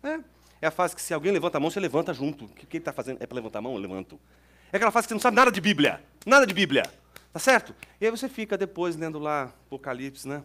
É. 0.02 0.20
É 0.60 0.66
a 0.66 0.70
fase 0.70 0.94
que 0.94 1.02
se 1.02 1.12
alguém 1.12 1.32
levanta 1.32 1.58
a 1.58 1.60
mão, 1.60 1.70
você 1.70 1.80
levanta 1.80 2.14
junto. 2.14 2.46
O 2.46 2.48
que 2.48 2.66
ele 2.76 2.78
está 2.78 2.92
fazendo? 2.92 3.22
É 3.22 3.26
para 3.26 3.36
levantar 3.36 3.58
a 3.58 3.62
mão? 3.62 3.74
Eu 3.74 3.80
levanto. 3.80 4.18
É 4.72 4.76
aquela 4.76 4.90
fase 4.90 5.06
que 5.06 5.10
você 5.10 5.14
não 5.14 5.20
sabe 5.20 5.36
nada 5.36 5.52
de 5.52 5.60
Bíblia. 5.60 6.02
Nada 6.26 6.46
de 6.46 6.54
Bíblia. 6.54 6.82
Tá 7.32 7.38
certo? 7.38 7.74
E 8.00 8.04
aí 8.04 8.10
você 8.10 8.28
fica 8.28 8.56
depois 8.56 8.96
lendo 8.96 9.18
lá 9.18 9.44
Apocalipse, 9.66 10.26
né? 10.26 10.42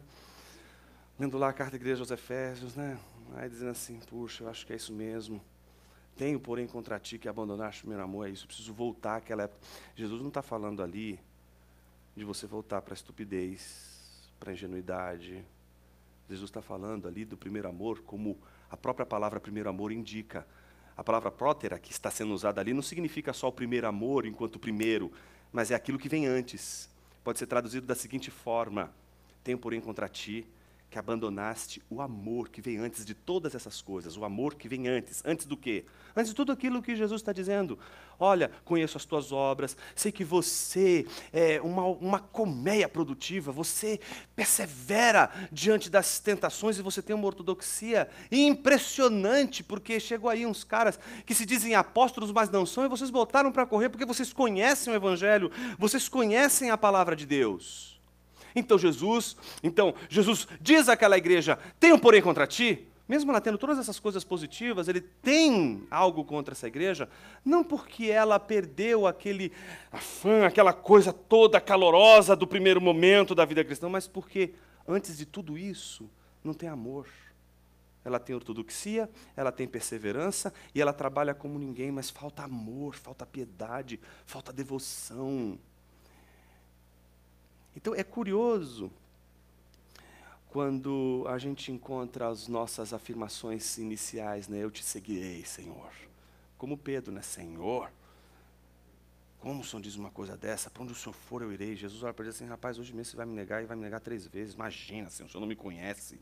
Lendo 1.19 1.37
lá 1.37 1.49
a 1.49 1.53
carta 1.53 1.71
da 1.71 1.77
igreja 1.77 2.01
aos 2.01 2.11
Efésios, 2.11 2.75
né? 2.75 2.97
Aí 3.35 3.49
dizendo 3.49 3.71
assim, 3.71 3.99
puxa, 4.09 4.43
eu 4.43 4.49
acho 4.49 4.65
que 4.65 4.73
é 4.73 4.75
isso 4.75 4.91
mesmo. 4.91 5.41
Tenho, 6.17 6.39
porém, 6.39 6.67
contra 6.67 6.99
ti 6.99 7.17
que 7.17 7.29
abandonaste 7.29 7.85
o 7.85 7.89
meu 7.89 8.01
amor, 8.01 8.27
é 8.27 8.31
isso. 8.31 8.43
Eu 8.43 8.47
preciso 8.47 8.73
voltar 8.73 9.17
àquela 9.17 9.43
época. 9.43 9.61
Jesus 9.95 10.21
não 10.21 10.29
está 10.29 10.41
falando 10.41 10.83
ali 10.83 11.19
de 12.15 12.25
você 12.25 12.45
voltar 12.45 12.81
para 12.81 12.93
a 12.93 12.95
estupidez, 12.95 14.29
para 14.39 14.51
a 14.51 14.53
ingenuidade. 14.53 15.45
Jesus 16.27 16.49
está 16.49 16.61
falando 16.61 17.07
ali 17.07 17.23
do 17.23 17.37
primeiro 17.37 17.69
amor 17.69 18.01
como 18.01 18.37
a 18.69 18.77
própria 18.77 19.05
palavra 19.05 19.39
primeiro 19.39 19.69
amor 19.69 19.91
indica. 19.91 20.45
A 20.95 21.03
palavra 21.03 21.31
prótera, 21.31 21.79
que 21.79 21.91
está 21.91 22.11
sendo 22.11 22.33
usada 22.33 22.59
ali, 22.59 22.73
não 22.73 22.81
significa 22.81 23.31
só 23.33 23.47
o 23.47 23.51
primeiro 23.51 23.87
amor 23.87 24.25
enquanto 24.25 24.59
primeiro, 24.59 25.11
mas 25.51 25.71
é 25.71 25.75
aquilo 25.75 25.97
que 25.97 26.09
vem 26.09 26.27
antes. 26.27 26.89
Pode 27.23 27.39
ser 27.39 27.47
traduzido 27.47 27.85
da 27.87 27.95
seguinte 27.95 28.29
forma: 28.29 28.93
Tenho, 29.43 29.57
porém, 29.57 29.79
contra 29.79 30.07
ti 30.09 30.45
que 30.89 30.97
abandonaste 30.97 31.81
o 31.89 32.01
amor 32.01 32.49
que 32.49 32.61
vem 32.61 32.77
antes 32.77 33.05
de 33.05 33.13
todas 33.13 33.53
essas 33.53 33.81
coisas, 33.81 34.17
o 34.17 34.25
amor 34.25 34.55
que 34.55 34.67
vem 34.67 34.87
antes. 34.87 35.21
Antes 35.23 35.45
do 35.45 35.55
quê? 35.55 35.85
Antes 36.15 36.31
de 36.31 36.35
tudo 36.35 36.51
aquilo 36.51 36.81
que 36.81 36.95
Jesus 36.95 37.21
está 37.21 37.31
dizendo. 37.31 37.77
Olha, 38.19 38.51
conheço 38.65 38.97
as 38.97 39.05
tuas 39.05 39.31
obras, 39.31 39.77
sei 39.95 40.11
que 40.11 40.25
você 40.25 41.05
é 41.31 41.61
uma, 41.61 41.85
uma 41.85 42.19
colmeia 42.19 42.89
produtiva, 42.89 43.51
você 43.51 43.99
persevera 44.35 45.29
diante 45.51 45.89
das 45.89 46.19
tentações 46.19 46.77
e 46.77 46.81
você 46.81 47.01
tem 47.01 47.15
uma 47.15 47.27
ortodoxia 47.27 48.09
impressionante, 48.31 49.63
porque 49.63 49.99
chegou 49.99 50.29
aí 50.29 50.45
uns 50.45 50.63
caras 50.63 50.99
que 51.25 51.35
se 51.35 51.45
dizem 51.45 51.75
apóstolos, 51.75 52.31
mas 52.31 52.49
não 52.49 52.65
são, 52.65 52.83
e 52.83 52.89
vocês 52.89 53.11
voltaram 53.11 53.51
para 53.51 53.65
correr 53.65 53.89
porque 53.89 54.05
vocês 54.05 54.33
conhecem 54.33 54.91
o 54.91 54.95
Evangelho, 54.95 55.51
vocês 55.77 56.09
conhecem 56.09 56.71
a 56.71 56.77
palavra 56.77 57.15
de 57.15 57.25
Deus. 57.25 57.98
Então 58.55 58.77
Jesus, 58.77 59.35
então 59.63 59.93
Jesus 60.09 60.47
diz 60.61 60.89
àquela 60.89 61.17
igreja: 61.17 61.57
"Tenho 61.79 61.99
porém 61.99 62.21
contra 62.21 62.47
ti", 62.47 62.87
mesmo 63.09 63.31
ela 63.31 63.41
tendo 63.41 63.57
todas 63.57 63.79
essas 63.79 63.99
coisas 63.99 64.23
positivas, 64.23 64.87
ele 64.87 65.01
tem 65.01 65.83
algo 65.89 66.23
contra 66.23 66.53
essa 66.53 66.67
igreja, 66.67 67.09
não 67.43 67.63
porque 67.63 68.05
ela 68.05 68.39
perdeu 68.39 69.07
aquele 69.07 69.51
afã, 69.91 70.45
aquela 70.45 70.73
coisa 70.73 71.11
toda 71.11 71.59
calorosa 71.59 72.35
do 72.35 72.45
primeiro 72.45 72.79
momento 72.79 73.33
da 73.33 73.45
vida 73.45 73.63
cristã, 73.63 73.89
mas 73.89 74.07
porque 74.07 74.53
antes 74.87 75.17
de 75.17 75.25
tudo 75.25 75.57
isso, 75.57 76.07
não 76.43 76.53
tem 76.53 76.69
amor. 76.69 77.07
Ela 78.05 78.19
tem 78.19 78.35
ortodoxia, 78.35 79.09
ela 79.35 79.51
tem 79.51 79.67
perseverança 79.67 80.53
e 80.73 80.79
ela 80.79 80.93
trabalha 80.93 81.33
como 81.33 81.59
ninguém, 81.59 81.91
mas 81.91 82.09
falta 82.09 82.43
amor, 82.43 82.95
falta 82.95 83.25
piedade, 83.25 83.99
falta 84.25 84.53
devoção. 84.53 85.59
Então 87.75 87.93
é 87.95 88.03
curioso 88.03 88.91
quando 90.49 91.25
a 91.27 91.37
gente 91.37 91.71
encontra 91.71 92.27
as 92.27 92.47
nossas 92.47 92.93
afirmações 92.93 93.77
iniciais, 93.77 94.47
né? 94.47 94.57
Eu 94.63 94.71
te 94.71 94.83
seguirei, 94.83 95.45
Senhor. 95.45 95.91
Como 96.57 96.77
Pedro, 96.77 97.11
né? 97.11 97.21
Senhor, 97.21 97.91
como 99.39 99.61
o 99.61 99.63
Senhor 99.63 99.81
diz 99.81 99.95
uma 99.95 100.09
coisa 100.09 100.35
dessa? 100.35 100.69
Para 100.69 100.83
onde 100.83 100.91
o 100.91 100.95
Senhor 100.95 101.13
for, 101.13 101.41
eu 101.41 101.53
irei. 101.53 101.75
Jesus 101.75 102.03
olha 102.03 102.13
para 102.13 102.25
ele 102.25 102.31
assim, 102.31 102.45
rapaz, 102.45 102.77
hoje 102.77 102.93
mesmo 102.93 103.11
você 103.11 103.17
vai 103.17 103.25
me 103.25 103.33
negar 103.33 103.63
e 103.63 103.65
vai 103.65 103.77
me 103.77 103.83
negar 103.83 104.01
três 104.01 104.25
vezes. 104.25 104.55
Imagina, 104.55 105.09
Senhor, 105.09 105.27
o 105.27 105.31
Senhor 105.31 105.41
não 105.41 105.47
me 105.47 105.55
conhece. 105.55 106.19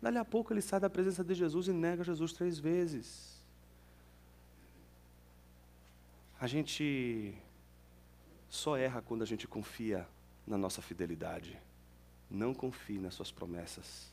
Dali 0.00 0.16
a 0.16 0.24
pouco 0.24 0.52
ele 0.52 0.62
sai 0.62 0.80
da 0.80 0.88
presença 0.88 1.22
de 1.22 1.34
Jesus 1.34 1.68
e 1.68 1.72
nega 1.72 2.04
Jesus 2.04 2.32
três 2.32 2.58
vezes. 2.58 3.36
A 6.40 6.46
gente 6.46 7.34
só 8.48 8.76
erra 8.76 9.02
quando 9.02 9.22
a 9.22 9.26
gente 9.26 9.46
confia 9.48 10.06
na 10.46 10.56
nossa 10.56 10.80
fidelidade. 10.80 11.58
Não 12.30 12.54
confie 12.54 12.98
nas 12.98 13.14
suas 13.14 13.30
promessas. 13.30 14.12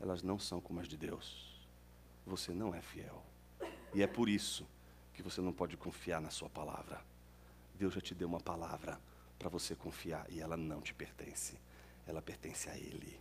Elas 0.00 0.22
não 0.22 0.38
são 0.38 0.60
como 0.60 0.80
as 0.80 0.88
de 0.88 0.96
Deus. 0.96 1.66
Você 2.26 2.52
não 2.52 2.74
é 2.74 2.80
fiel. 2.80 3.22
E 3.92 4.02
é 4.02 4.06
por 4.06 4.28
isso 4.28 4.66
que 5.12 5.22
você 5.22 5.40
não 5.40 5.52
pode 5.52 5.76
confiar 5.76 6.20
na 6.20 6.30
sua 6.30 6.48
palavra. 6.48 7.00
Deus 7.74 7.94
já 7.94 8.00
te 8.00 8.14
deu 8.14 8.28
uma 8.28 8.40
palavra 8.40 9.00
para 9.38 9.48
você 9.48 9.74
confiar 9.74 10.26
e 10.30 10.40
ela 10.40 10.56
não 10.56 10.80
te 10.80 10.94
pertence. 10.94 11.58
Ela 12.06 12.22
pertence 12.22 12.68
a 12.68 12.76
Ele. 12.76 13.18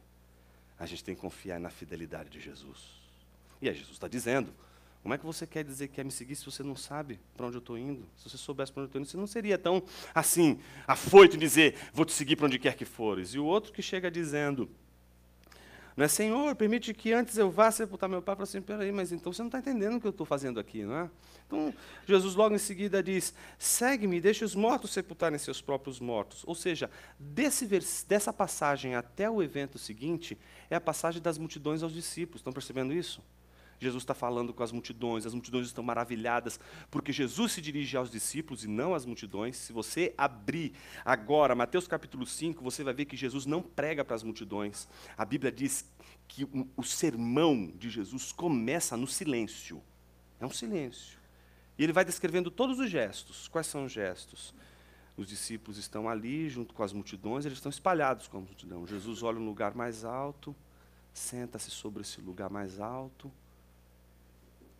A 0.77 0.85
gente 0.85 1.03
tem 1.03 1.15
que 1.15 1.21
confiar 1.21 1.59
na 1.59 1.69
fidelidade 1.69 2.29
de 2.29 2.39
Jesus. 2.39 3.01
E 3.61 3.69
aí 3.69 3.75
Jesus 3.75 3.95
está 3.95 4.07
dizendo, 4.07 4.53
como 5.03 5.13
é 5.13 5.17
que 5.17 5.25
você 5.25 5.45
quer 5.45 5.65
dizer 5.65 5.89
que 5.89 5.95
quer 5.95 6.05
me 6.05 6.11
seguir 6.11 6.33
se 6.33 6.45
você 6.45 6.63
não 6.63 6.77
sabe 6.77 7.19
para 7.35 7.45
onde 7.45 7.57
eu 7.57 7.59
estou 7.59 7.77
indo? 7.77 8.07
Se 8.15 8.29
você 8.29 8.37
soubesse 8.37 8.71
para 8.71 8.83
onde 8.83 8.85
eu 8.85 8.87
estou 8.87 9.01
indo, 9.01 9.09
você 9.09 9.17
não 9.17 9.27
seria 9.27 9.57
tão 9.57 9.83
assim, 10.15 10.61
afoito 10.87 11.35
em 11.35 11.39
dizer, 11.39 11.75
vou 11.93 12.05
te 12.05 12.13
seguir 12.13 12.37
para 12.37 12.45
onde 12.45 12.57
quer 12.57 12.73
que 12.75 12.85
fores. 12.85 13.33
E 13.33 13.39
o 13.39 13.43
outro 13.43 13.73
que 13.73 13.81
chega 13.81 14.09
dizendo, 14.09 14.69
não 15.97 16.05
é, 16.05 16.07
Senhor, 16.07 16.55
permite 16.55 16.93
que 16.93 17.11
antes 17.11 17.37
eu 17.37 17.51
vá 17.51 17.69
sepultar 17.69 18.09
meu 18.09 18.21
pai, 18.21 18.33
para 18.33 18.45
assim, 18.45 18.61
peraí, 18.61 18.93
mas 18.93 19.11
então 19.11 19.33
você 19.33 19.41
não 19.41 19.49
está 19.49 19.59
entendendo 19.59 19.97
o 19.97 19.99
que 19.99 20.07
eu 20.07 20.11
estou 20.11 20.25
fazendo 20.25 20.57
aqui, 20.57 20.83
não 20.83 20.95
é? 20.95 21.09
Então, 21.45 21.73
Jesus 22.07 22.33
logo 22.33 22.55
em 22.55 22.57
seguida 22.57 23.03
diz, 23.03 23.33
segue-me, 23.59 24.21
deixe 24.21 24.45
os 24.45 24.55
mortos 24.55 24.91
sepultarem 24.93 25.37
seus 25.37 25.61
próprios 25.61 25.99
mortos. 25.99 26.43
Ou 26.47 26.55
seja, 26.55 26.89
desse 27.19 27.67
dessa 28.07 28.31
passagem 28.31 28.95
até 28.95 29.29
o 29.29 29.43
evento 29.43 29.77
seguinte, 29.77 30.37
é 30.69 30.75
a 30.77 30.81
passagem 30.81 31.21
das 31.21 31.37
multidões 31.37 31.83
aos 31.83 31.93
discípulos. 31.93 32.39
Estão 32.39 32.53
percebendo 32.53 32.93
isso? 32.93 33.21
Jesus 33.79 34.03
está 34.03 34.13
falando 34.13 34.53
com 34.53 34.63
as 34.63 34.71
multidões, 34.71 35.25
as 35.25 35.33
multidões 35.33 35.67
estão 35.67 35.83
maravilhadas, 35.83 36.59
porque 36.89 37.11
Jesus 37.11 37.51
se 37.51 37.61
dirige 37.61 37.97
aos 37.97 38.09
discípulos 38.09 38.63
e 38.63 38.67
não 38.67 38.95
às 38.95 39.05
multidões. 39.05 39.57
Se 39.57 39.73
você 39.73 40.13
abrir 40.17 40.73
agora 41.03 41.55
Mateus 41.55 41.87
capítulo 41.87 42.25
5, 42.25 42.63
você 42.63 42.83
vai 42.83 42.93
ver 42.93 43.05
que 43.05 43.17
Jesus 43.17 43.45
não 43.45 43.61
prega 43.61 44.05
para 44.05 44.15
as 44.15 44.23
multidões. 44.23 44.87
A 45.17 45.25
Bíblia 45.25 45.51
diz 45.51 45.85
que 46.27 46.47
o 46.75 46.83
sermão 46.83 47.71
de 47.75 47.89
Jesus 47.89 48.31
começa 48.31 48.95
no 48.95 49.07
silêncio. 49.07 49.81
É 50.39 50.45
um 50.45 50.51
silêncio. 50.51 51.19
E 51.77 51.83
ele 51.83 51.93
vai 51.93 52.05
descrevendo 52.05 52.49
todos 52.49 52.79
os 52.79 52.89
gestos. 52.89 53.47
Quais 53.47 53.67
são 53.67 53.85
os 53.85 53.91
gestos? 53.91 54.53
Os 55.15 55.27
discípulos 55.27 55.77
estão 55.77 56.09
ali 56.09 56.49
junto 56.49 56.73
com 56.73 56.81
as 56.83 56.91
multidões, 56.91 57.45
eles 57.45 57.57
estão 57.57 57.69
espalhados 57.69 58.27
com 58.27 58.37
a 58.37 58.41
multidão. 58.41 58.87
Jesus 58.87 59.21
olha 59.21 59.39
um 59.39 59.45
lugar 59.45 59.75
mais 59.75 60.03
alto, 60.03 60.55
senta-se 61.13 61.69
sobre 61.69 62.01
esse 62.01 62.19
lugar 62.19 62.49
mais 62.49 62.79
alto 62.79 63.31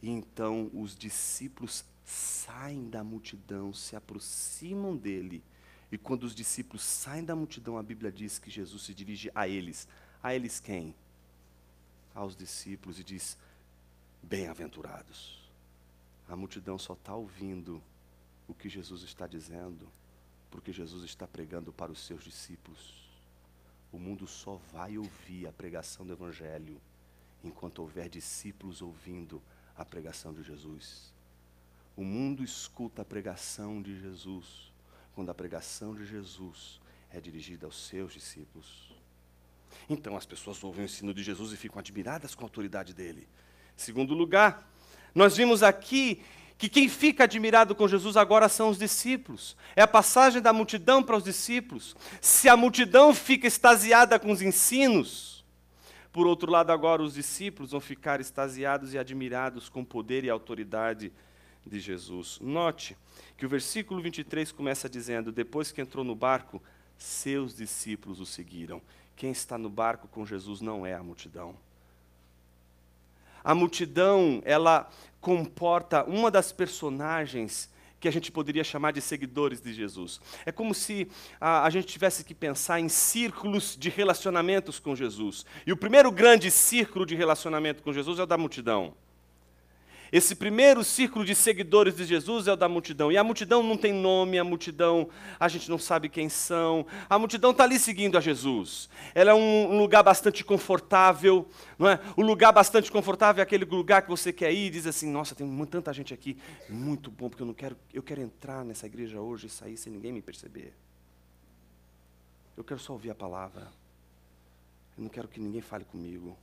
e 0.03 0.10
então 0.10 0.69
os 0.74 0.98
discípulos 0.98 1.86
saem 2.03 2.89
da 2.89 3.01
multidão, 3.05 3.74
se 3.74 3.95
aproximam 3.95 4.98
dele. 4.98 5.41
E 5.89 5.98
quando 5.98 6.25
os 6.25 6.36
discípulos 6.36 6.83
saem 6.83 7.24
da 7.24 7.33
multidão, 7.33 7.77
a 7.77 7.83
Bíblia 7.83 8.12
diz 8.12 8.38
que 8.38 8.51
Jesus 8.51 8.83
se 8.83 8.93
dirige 8.93 9.31
a 9.33 9.48
eles. 9.48 9.88
A 10.22 10.36
eles 10.36 10.60
quem? 10.60 10.93
Aos 12.13 12.36
discípulos 12.36 13.00
e 13.00 13.03
diz: 13.03 13.38
Bem-aventurados. 14.22 15.41
A 16.27 16.36
multidão 16.36 16.77
só 16.77 16.93
está 16.93 17.15
ouvindo 17.15 17.81
o 18.45 18.53
que 18.53 18.67
Jesus 18.67 19.03
está 19.03 19.25
dizendo, 19.25 19.88
porque 20.51 20.74
Jesus 20.74 21.05
está 21.05 21.25
pregando 21.25 21.72
para 21.72 21.93
os 21.93 22.05
seus 22.05 22.25
discípulos. 22.25 23.10
O 23.89 23.98
mundo 23.98 24.27
só 24.27 24.60
vai 24.74 24.98
ouvir 24.98 25.48
a 25.48 25.53
pregação 25.53 26.05
do 26.05 26.12
Evangelho 26.12 26.81
enquanto 27.41 27.79
houver 27.79 28.10
discípulos 28.10 28.82
ouvindo 28.82 29.41
a 29.77 29.86
pregação 29.86 30.33
de 30.33 30.43
Jesus. 30.43 31.13
O 31.95 32.03
mundo 32.03 32.43
escuta 32.43 33.01
a 33.01 33.05
pregação 33.05 33.81
de 33.81 33.99
Jesus 33.99 34.71
quando 35.13 35.29
a 35.29 35.33
pregação 35.33 35.93
de 35.93 36.05
Jesus 36.05 36.79
é 37.12 37.19
dirigida 37.21 37.65
aos 37.65 37.88
seus 37.88 38.13
discípulos. 38.13 38.91
Então 39.89 40.15
as 40.15 40.25
pessoas 40.25 40.63
ouvem 40.63 40.83
o 40.83 40.86
ensino 40.86 41.13
de 41.13 41.23
Jesus 41.23 41.51
e 41.51 41.57
ficam 41.57 41.79
admiradas 41.79 42.33
com 42.33 42.43
a 42.43 42.45
autoridade 42.45 42.93
dele. 42.93 43.27
Segundo 43.75 44.13
lugar, 44.13 44.67
nós 45.13 45.38
vimos 45.38 45.62
aqui 45.62 46.23
que 46.57 46.69
quem 46.69 46.88
fica 46.88 47.25
admirado 47.25 47.75
com 47.75 47.88
Jesus 47.88 48.15
agora 48.15 48.47
são 48.47 48.69
os 48.69 48.77
discípulos. 48.77 49.55
É 49.75 49.81
a 49.81 49.88
passagem 49.88 50.41
da 50.41 50.53
multidão 50.53 51.03
para 51.03 51.17
os 51.17 51.23
discípulos. 51.23 51.95
Se 52.21 52.47
a 52.47 52.55
multidão 52.55 53.13
fica 53.13 53.47
extasiada 53.47 54.17
com 54.19 54.31
os 54.31 54.41
ensinos, 54.41 55.33
por 56.13 56.28
outro 56.28 56.52
lado, 56.52 56.71
agora 56.71 57.02
os 57.02 57.15
discípulos 57.15 57.71
vão 57.71 57.82
ficar 57.82 58.21
extasiados 58.21 58.93
e 58.93 58.99
admirados 58.99 59.67
com 59.67 59.82
o 59.82 59.86
poder 59.86 60.23
e 60.23 60.30
autoridade 60.30 61.12
de 61.65 61.80
Jesus. 61.80 62.38
Note 62.39 62.95
que 63.36 63.47
o 63.47 63.49
versículo 63.49 63.99
23 63.99 64.52
começa 64.52 64.88
dizendo: 64.88 65.32
Depois 65.32 65.71
que 65.71 65.82
entrou 65.82 66.06
no 66.06 66.15
barco, 66.15 66.62
seus 66.95 67.56
discípulos 67.58 68.19
o 68.19 68.28
seguiram. 68.28 68.80
Quem 69.15 69.32
está 69.32 69.58
no 69.58 69.71
barco 69.71 70.08
com 70.08 70.23
Jesus 70.23 70.62
não 70.62 70.86
é 70.86 70.93
a 70.93 71.02
multidão. 71.02 71.56
A 73.43 73.56
multidão, 73.56 74.39
ela 74.45 74.88
comporta 75.19 76.04
uma 76.04 76.30
das 76.30 76.52
personagens 76.52 77.72
que 78.03 78.07
a 78.09 78.11
gente 78.11 78.33
poderia 78.33 78.65
chamar 78.65 78.91
de 78.91 78.99
seguidores 78.99 79.61
de 79.61 79.71
Jesus. 79.71 80.19
É 80.45 80.51
como 80.51 80.73
se 80.73 81.07
a, 81.39 81.63
a, 81.63 81.69
gente 81.69 81.87
tivesse 81.87 82.25
que 82.25 82.35
pensar 82.35 82.77
em 82.77 82.89
círculos 82.89 83.77
de 83.79 83.89
relacionamentos 83.89 84.77
com 84.77 84.93
Jesus. 84.93 85.45
E 85.65 85.71
o 85.71 85.77
primeiro 85.77 86.11
grande 86.11 86.51
círculo 86.51 87.05
de 87.05 87.15
relacionamento 87.15 87.81
com 87.81 87.93
Jesus 87.93 88.19
é 88.19 88.23
o 88.23 88.25
da 88.25 88.37
multidão. 88.37 88.93
Esse 90.13 90.36
primeiro 90.36 90.84
círculo 90.84 91.26
de 91.26 91.34
seguidores 91.34 91.95
de 91.95 92.06
Jesus 92.06 92.47
é 92.47 92.54
o 92.54 92.56
da 92.56 92.69
multidão. 92.69 93.12
E 93.12 93.17
a 93.17 93.23
multidão 93.23 93.63
não 93.63 93.76
tem 93.76 93.91
nome, 93.91 94.38
a 94.38 94.43
multidão, 94.43 95.10
a 95.39 95.47
gente 95.47 95.67
não 95.71 95.80
sabe 95.80 96.08
quem 96.08 96.30
são. 96.30 96.86
A 97.10 97.17
multidão 97.17 97.49
está 97.49 97.63
ali 97.63 97.80
seguindo 97.80 98.15
a 98.15 98.21
Jesus. 98.21 98.91
Ela 99.15 99.32
é 99.32 99.34
um 99.34 99.76
lugar 99.76 100.04
bastante 100.04 100.43
confortável, 100.43 101.49
não 101.80 101.89
é? 101.89 101.99
O 102.15 102.21
lugar 102.21 102.52
bastante 102.52 102.91
confortável 102.91 103.39
é 103.39 103.43
aquele 103.43 103.65
lugar 103.65 104.04
que 104.04 104.10
você 104.10 104.32
quer 104.32 104.54
ir 104.54 104.67
e 104.67 104.69
diz 104.69 104.86
assim: 104.86 105.10
Nossa, 105.10 105.34
tem 105.34 105.65
tanta 105.65 105.91
gente 105.91 106.13
aqui, 106.13 106.38
muito 106.69 107.10
bom, 107.10 107.28
porque 107.28 107.41
eu 107.41 107.47
não 107.47 107.54
quero, 107.56 107.76
eu 107.91 108.04
quero 108.04 108.21
entrar 108.21 108.63
nessa 108.63 108.86
igreja 108.86 109.19
hoje 109.19 109.47
e 109.47 109.49
sair 109.49 109.78
sem 109.78 109.91
ninguém 109.91 110.12
me 110.12 110.21
perceber. 110.21 110.76
Eu 112.56 112.63
quero 112.63 112.80
só 112.80 112.93
ouvir 112.93 113.10
a 113.10 113.15
palavra. 113.15 113.67
Eu 114.95 115.02
não 115.06 115.10
quero 115.10 115.28
que 115.28 115.39
ninguém 115.39 115.62
fale 115.62 115.86
comigo. 115.86 116.38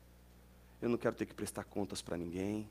Eu 0.82 0.88
não 0.88 0.98
quero 0.98 1.14
ter 1.14 1.24
que 1.24 1.34
prestar 1.34 1.62
contas 1.62 2.02
para 2.02 2.16
ninguém. 2.16 2.68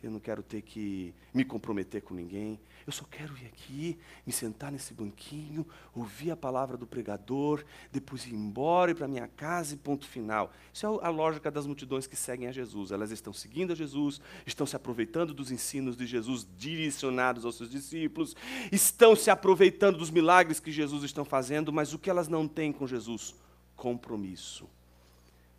Eu 0.00 0.12
não 0.12 0.20
quero 0.20 0.44
ter 0.44 0.62
que 0.62 1.12
me 1.34 1.44
comprometer 1.44 2.02
com 2.02 2.14
ninguém. 2.14 2.60
Eu 2.86 2.92
só 2.92 3.04
quero 3.04 3.36
ir 3.36 3.46
aqui, 3.46 3.98
me 4.24 4.32
sentar 4.32 4.70
nesse 4.70 4.94
banquinho, 4.94 5.66
ouvir 5.94 6.30
a 6.30 6.36
palavra 6.36 6.76
do 6.76 6.86
pregador, 6.86 7.64
depois 7.90 8.24
ir 8.24 8.32
embora, 8.32 8.92
ir 8.92 8.94
para 8.94 9.08
minha 9.08 9.26
casa 9.26 9.74
e 9.74 9.76
ponto 9.76 10.06
final. 10.06 10.52
Isso 10.72 10.86
é 10.86 11.06
a 11.06 11.10
lógica 11.10 11.50
das 11.50 11.66
multidões 11.66 12.06
que 12.06 12.14
seguem 12.14 12.46
a 12.46 12.52
Jesus. 12.52 12.92
Elas 12.92 13.10
estão 13.10 13.32
seguindo 13.32 13.72
a 13.72 13.76
Jesus, 13.76 14.20
estão 14.46 14.66
se 14.66 14.76
aproveitando 14.76 15.34
dos 15.34 15.50
ensinos 15.50 15.96
de 15.96 16.06
Jesus 16.06 16.46
direcionados 16.56 17.44
aos 17.44 17.56
seus 17.56 17.68
discípulos, 17.68 18.36
estão 18.70 19.16
se 19.16 19.30
aproveitando 19.30 19.98
dos 19.98 20.10
milagres 20.10 20.60
que 20.60 20.70
Jesus 20.70 21.02
está 21.02 21.24
fazendo, 21.24 21.72
mas 21.72 21.92
o 21.92 21.98
que 21.98 22.08
elas 22.08 22.28
não 22.28 22.46
têm 22.46 22.72
com 22.72 22.86
Jesus? 22.86 23.34
Compromisso. 23.74 24.68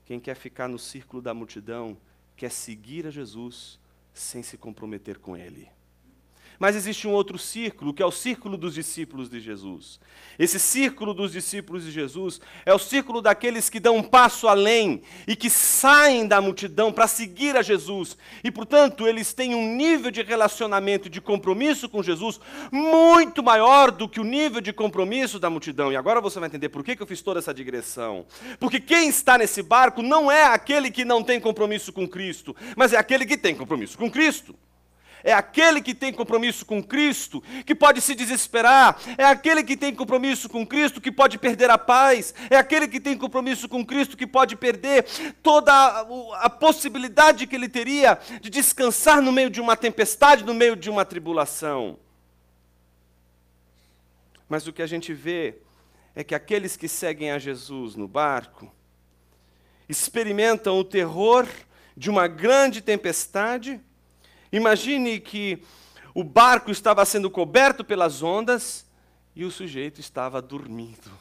Quem 0.06 0.20
quer 0.20 0.36
ficar 0.36 0.68
no 0.68 0.80
círculo 0.80 1.22
da 1.22 1.34
multidão, 1.34 1.96
quer 2.36 2.50
seguir 2.50 3.06
a 3.06 3.12
Jesus, 3.12 3.78
sem 4.20 4.44
se 4.44 4.58
comprometer 4.58 5.18
com 5.18 5.36
Ele. 5.36 5.70
Mas 6.60 6.76
existe 6.76 7.08
um 7.08 7.12
outro 7.12 7.40
círculo, 7.40 7.94
que 7.94 8.04
é 8.04 8.06
o 8.06 8.12
círculo 8.12 8.58
dos 8.58 8.74
discípulos 8.74 9.30
de 9.30 9.40
Jesus. 9.40 9.98
Esse 10.38 10.60
círculo 10.60 11.14
dos 11.14 11.32
discípulos 11.32 11.86
de 11.86 11.92
Jesus 11.92 12.42
é 12.66 12.74
o 12.74 12.80
círculo 12.80 13.22
daqueles 13.22 13.70
que 13.70 13.80
dão 13.80 13.96
um 13.96 14.04
passo 14.04 14.46
além 14.46 15.02
e 15.26 15.38
que 15.38 15.50
saem 15.50 16.28
da 16.28 16.42
multidão 16.42 16.92
para 16.92 17.08
seguir 17.08 17.56
a 17.56 17.62
Jesus. 17.62 18.18
E, 18.44 18.52
portanto, 18.52 19.08
eles 19.08 19.34
têm 19.34 19.56
um 19.56 19.76
nível 19.76 20.12
de 20.12 20.22
relacionamento 20.22 21.08
e 21.08 21.12
de 21.12 21.22
compromisso 21.22 21.88
com 21.88 22.04
Jesus 22.04 22.42
muito 22.72 23.42
maior 23.42 23.90
do 23.90 24.10
que 24.10 24.20
o 24.20 24.26
nível 24.26 24.60
de 24.60 24.74
compromisso 24.74 25.40
da 25.40 25.50
multidão. 25.50 25.94
E 25.94 25.96
agora 25.96 26.20
você 26.20 26.40
vai 26.40 26.48
entender 26.48 26.68
por 26.68 26.84
que 26.84 27.02
eu 27.02 27.08
fiz 27.08 27.22
toda 27.22 27.40
essa 27.40 27.54
digressão. 27.54 28.26
Porque 28.60 28.82
quem 28.82 29.08
está 29.08 29.38
nesse 29.38 29.64
barco 29.64 30.02
não 30.02 30.30
é 30.30 30.44
aquele 30.44 30.92
que 30.92 31.06
não 31.06 31.24
tem 31.24 31.40
compromisso 31.40 31.94
com 31.94 32.08
Cristo, 32.08 32.54
mas 32.76 32.92
é 32.92 32.98
aquele 32.98 33.26
que 33.26 33.38
tem 33.38 33.56
compromisso 33.56 33.98
com 33.98 34.12
Cristo. 34.12 34.54
É 35.24 35.34
aquele 35.34 35.82
que 35.82 35.94
tem 35.94 36.14
compromisso 36.14 36.66
com 36.66 36.82
Cristo, 36.82 37.44
que 37.66 37.76
pode 37.76 38.02
se 38.02 38.16
desesperar. 38.16 39.00
É 39.18 39.26
aquele 39.26 39.64
que 39.64 39.76
tem 39.76 39.94
compromisso 39.94 40.48
com 40.48 40.66
Cristo, 40.66 41.02
que 41.02 41.12
pode 41.12 41.38
perder 41.38 41.70
a 41.70 41.78
paz. 41.78 42.34
É 42.50 42.56
aquele 42.56 42.88
que 42.88 43.00
tem 43.00 43.18
compromisso 43.18 43.68
com 43.68 43.86
Cristo, 43.86 44.16
que 44.16 44.28
pode 44.28 44.56
perder 44.56 45.06
toda 45.44 45.74
a, 45.74 46.46
a 46.46 46.50
possibilidade 46.50 47.48
que 47.48 47.56
ele 47.56 47.68
teria 47.68 48.18
de 48.42 48.50
descansar 48.50 49.22
no 49.22 49.32
meio 49.32 49.50
de 49.50 49.60
uma 49.60 49.76
tempestade, 49.76 50.46
no 50.46 50.54
meio 50.54 50.76
de 50.76 50.90
uma 50.90 51.04
tribulação. 51.04 52.00
Mas 54.48 54.66
o 54.66 54.74
que 54.74 54.82
a 54.82 54.88
gente 54.88 55.14
vê 55.14 55.58
é 56.16 56.24
que 56.24 56.34
aqueles 56.34 56.76
que 56.76 56.88
seguem 56.88 57.32
a 57.32 57.38
Jesus 57.38 57.96
no 57.96 58.08
barco 58.08 58.72
experimentam 59.88 60.78
o 60.80 60.84
terror 60.84 61.48
de 61.96 62.10
uma 62.10 62.28
grande 62.28 62.82
tempestade 62.82 63.82
Imagine 64.52 65.20
que 65.20 65.64
o 66.14 66.24
barco 66.24 66.72
estava 66.72 67.06
sendo 67.06 67.30
coberto 67.30 67.84
pelas 67.84 68.24
ondas 68.24 68.86
e 69.36 69.46
o 69.46 69.52
sujeito 69.52 70.00
estava 70.00 70.42
dormindo. 70.42 71.12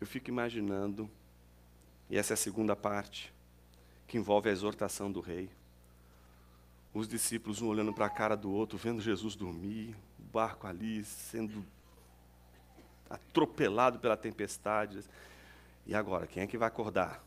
Eu 0.00 0.06
fico 0.06 0.28
imaginando, 0.28 1.10
e 2.08 2.16
essa 2.16 2.32
é 2.32 2.34
a 2.34 2.38
segunda 2.38 2.76
parte, 2.76 3.32
que 4.06 4.18
envolve 4.18 4.48
a 4.48 4.52
exortação 4.52 5.10
do 5.10 5.20
rei. 5.20 5.50
Os 6.92 7.08
discípulos 7.08 7.60
um 7.60 7.68
olhando 7.68 7.92
para 7.92 8.06
a 8.06 8.10
cara 8.10 8.36
do 8.36 8.52
outro, 8.52 8.78
vendo 8.78 9.02
Jesus 9.02 9.34
dormir, 9.34 9.96
o 10.18 10.22
barco 10.22 10.66
ali 10.66 11.04
sendo 11.04 11.64
atropelado 13.10 13.98
pela 13.98 14.16
tempestade. 14.16 15.00
E 15.86 15.94
agora, 15.94 16.26
quem 16.26 16.42
é 16.42 16.46
que 16.46 16.58
vai 16.58 16.68
acordar? 16.68 17.24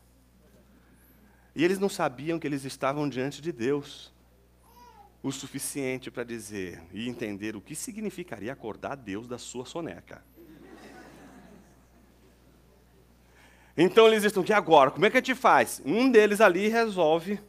E 1.54 1.64
eles 1.64 1.78
não 1.78 1.88
sabiam 1.88 2.38
que 2.38 2.46
eles 2.46 2.64
estavam 2.64 3.08
diante 3.08 3.42
de 3.42 3.52
Deus 3.52 4.12
o 5.22 5.32
suficiente 5.32 6.10
para 6.10 6.22
dizer 6.24 6.80
e 6.92 7.08
entender 7.08 7.56
o 7.56 7.60
que 7.60 7.74
significaria 7.74 8.52
acordar 8.52 8.96
Deus 8.96 9.26
da 9.26 9.38
sua 9.38 9.64
soneca. 9.64 10.22
Então 13.76 14.08
eles 14.08 14.24
estão 14.24 14.42
aqui 14.42 14.52
agora, 14.52 14.90
como 14.90 15.06
é 15.06 15.10
que 15.10 15.16
a 15.16 15.20
gente 15.20 15.36
faz? 15.36 15.80
Um 15.84 16.10
deles 16.10 16.40
ali 16.40 16.66
resolve, 16.68 17.40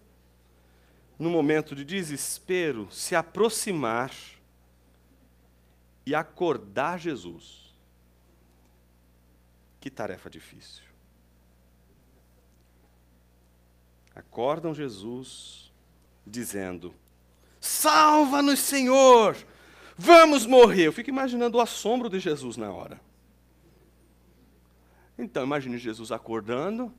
no 1.18 1.30
momento 1.30 1.76
de 1.76 1.84
desespero, 1.84 2.88
se 2.92 3.16
aproximar 3.16 4.12
e 6.06 6.14
acordar 6.14 7.00
Jesus. 7.00 7.74
Que 9.80 9.90
tarefa 9.90 10.30
difícil. 10.30 10.89
Acordam 14.20 14.74
Jesus, 14.74 15.72
dizendo: 16.26 16.94
Salva-nos, 17.60 18.60
Senhor! 18.60 19.36
Vamos 19.98 20.46
morrer. 20.46 20.88
Eu 20.88 20.94
fico 20.94 21.10
imaginando 21.10 21.58
o 21.58 21.62
assombro 21.62 22.10
de 22.10 22.20
Jesus 22.20 22.56
na 22.56 22.72
hora. 22.72 23.02
Então, 25.18 25.44
imagine 25.44 25.78
Jesus 25.78 26.12
acordando, 26.12 26.94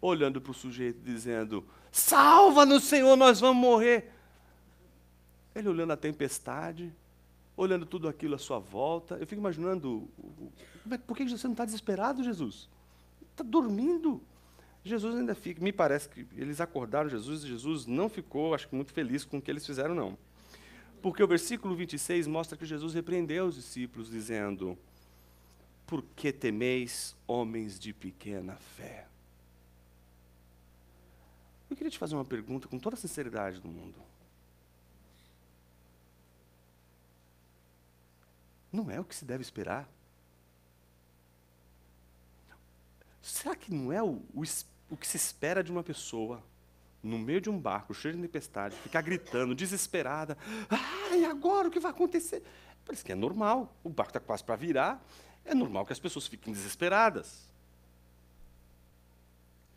olhando 0.00 0.40
para 0.40 0.50
o 0.50 0.54
sujeito, 0.54 0.98
dizendo: 1.02 1.66
Salva-nos, 1.92 2.84
Senhor, 2.84 3.14
nós 3.16 3.40
vamos 3.40 3.60
morrer. 3.60 4.12
Ele 5.54 5.68
olhando 5.68 5.92
a 5.92 5.96
tempestade, 5.96 6.94
olhando 7.56 7.84
tudo 7.84 8.08
aquilo 8.08 8.34
à 8.34 8.38
sua 8.38 8.58
volta. 8.58 9.16
Eu 9.16 9.26
fico 9.26 9.40
imaginando: 9.40 10.08
por 11.06 11.16
que 11.16 11.28
você 11.28 11.46
não 11.46 11.52
está 11.52 11.64
desesperado, 11.64 12.24
Jesus? 12.24 12.68
Está 13.32 13.44
dormindo. 13.44 14.22
Jesus 14.88 15.16
ainda 15.16 15.34
fica, 15.34 15.62
me 15.62 15.72
parece 15.72 16.08
que 16.08 16.26
eles 16.36 16.60
acordaram 16.60 17.08
Jesus 17.08 17.42
e 17.42 17.48
Jesus 17.48 17.86
não 17.86 18.08
ficou, 18.08 18.54
acho 18.54 18.68
que 18.68 18.74
muito 18.74 18.92
feliz 18.92 19.24
com 19.24 19.38
o 19.38 19.42
que 19.42 19.50
eles 19.50 19.66
fizeram, 19.66 19.94
não. 19.94 20.16
Porque 21.02 21.22
o 21.22 21.26
versículo 21.26 21.74
26 21.74 22.26
mostra 22.26 22.56
que 22.56 22.64
Jesus 22.64 22.94
repreendeu 22.94 23.46
os 23.46 23.54
discípulos, 23.54 24.10
dizendo: 24.10 24.78
Por 25.86 26.02
que 26.14 26.32
temeis, 26.32 27.16
homens 27.26 27.78
de 27.78 27.92
pequena 27.92 28.56
fé? 28.56 29.06
Eu 31.68 31.76
queria 31.76 31.90
te 31.90 31.98
fazer 31.98 32.14
uma 32.14 32.24
pergunta 32.24 32.68
com 32.68 32.78
toda 32.78 32.96
a 32.96 32.98
sinceridade 32.98 33.60
do 33.60 33.68
mundo. 33.68 34.00
Não 38.72 38.90
é 38.90 39.00
o 39.00 39.04
que 39.04 39.14
se 39.14 39.24
deve 39.24 39.42
esperar? 39.42 39.88
Será 43.20 43.56
que 43.56 43.74
não 43.74 43.92
é 43.92 44.02
o, 44.02 44.22
o 44.32 44.44
espírito? 44.44 44.75
O 44.90 44.96
que 44.96 45.06
se 45.06 45.16
espera 45.16 45.62
de 45.62 45.70
uma 45.70 45.82
pessoa 45.82 46.42
no 47.02 47.18
meio 47.18 47.40
de 47.40 47.48
um 47.48 47.58
barco 47.58 47.94
cheio 47.94 48.14
de 48.14 48.22
tempestade, 48.22 48.76
ficar 48.76 49.02
gritando, 49.02 49.54
desesperada. 49.54 50.36
Ah, 50.68 51.16
e 51.16 51.24
agora 51.24 51.68
o 51.68 51.70
que 51.70 51.78
vai 51.78 51.90
acontecer? 51.90 52.42
Parece 52.84 53.04
que 53.04 53.12
é 53.12 53.14
normal. 53.14 53.74
O 53.82 53.88
barco 53.88 54.10
está 54.10 54.20
quase 54.20 54.42
para 54.42 54.56
virar. 54.56 55.04
É 55.44 55.54
normal 55.54 55.86
que 55.86 55.92
as 55.92 55.98
pessoas 55.98 56.26
fiquem 56.26 56.52
desesperadas. 56.52 57.46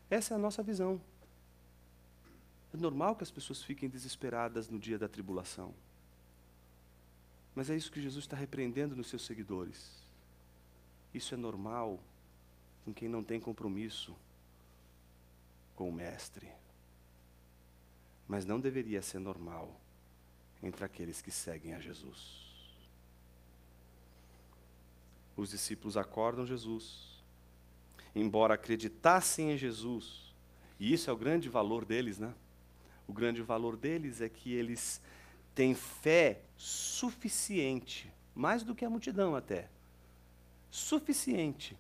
Essa 0.10 0.34
é 0.34 0.36
a 0.36 0.40
nossa 0.40 0.64
visão. 0.64 1.00
É 2.74 2.78
normal 2.78 3.16
que 3.16 3.24
as 3.24 3.32
pessoas 3.32 3.64
fiquem 3.64 3.90
desesperadas 3.90 4.68
no 4.68 4.80
dia 4.80 4.98
da 4.98 5.08
tribulação. 5.08 5.74
Mas 7.56 7.70
é 7.70 7.76
isso 7.76 7.92
que 7.92 8.02
Jesus 8.02 8.26
está 8.26 8.36
repreendendo 8.36 8.96
nos 8.96 9.08
seus 9.08 9.26
seguidores. 9.26 9.92
Isso 11.14 11.34
é 11.34 11.38
normal 11.38 12.00
com 12.86 12.94
quem 12.94 13.10
não 13.10 13.24
tem 13.24 13.40
compromisso 13.40 14.16
com 15.80 15.88
o 15.88 15.94
Mestre. 15.94 16.52
Mas 18.28 18.46
não 18.46 18.60
deveria 18.60 19.02
ser 19.02 19.18
normal 19.18 19.80
entre 20.62 20.84
aqueles 20.84 21.22
que 21.22 21.32
seguem 21.32 21.74
a 21.74 21.80
Jesus. 21.80 22.38
Os 25.38 25.52
discípulos 25.52 25.96
acordam 25.96 26.46
Jesus, 26.46 27.24
embora 28.14 28.56
acreditassem 28.56 29.52
em 29.52 29.58
Jesus, 29.58 30.36
e 30.78 30.92
isso 30.92 31.10
é 31.10 31.14
o 31.14 31.18
grande 31.18 31.48
valor 31.48 31.86
deles, 31.86 32.20
né? 32.20 32.34
O 33.08 33.14
grande 33.14 33.42
valor 33.42 33.78
deles 33.78 34.20
é 34.20 34.28
que 34.28 34.52
eles 34.52 35.02
têm 35.56 35.74
fé 35.74 36.42
suficiente, 36.58 38.12
mais 38.36 38.64
do 38.64 38.76
que 38.76 38.84
a 38.84 38.90
multidão 38.90 39.34
até, 39.34 39.70
suficiente 40.70 41.78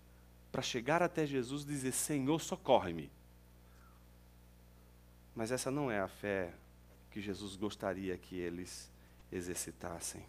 para 0.54 0.62
chegar 0.62 1.04
até 1.04 1.26
Jesus 1.26 1.64
e 1.64 1.68
dizer: 1.68 1.92
Senhor, 1.92 2.40
socorre-me. 2.40 3.12
Mas 5.40 5.54
essa 5.54 5.72
não 5.72 5.90
é 5.90 6.02
a 6.02 6.08
fé 6.10 6.54
que 7.12 7.22
Jesus 7.22 7.56
gostaria 7.56 8.18
que 8.18 8.36
eles 8.36 8.92
exercitassem. 9.32 10.22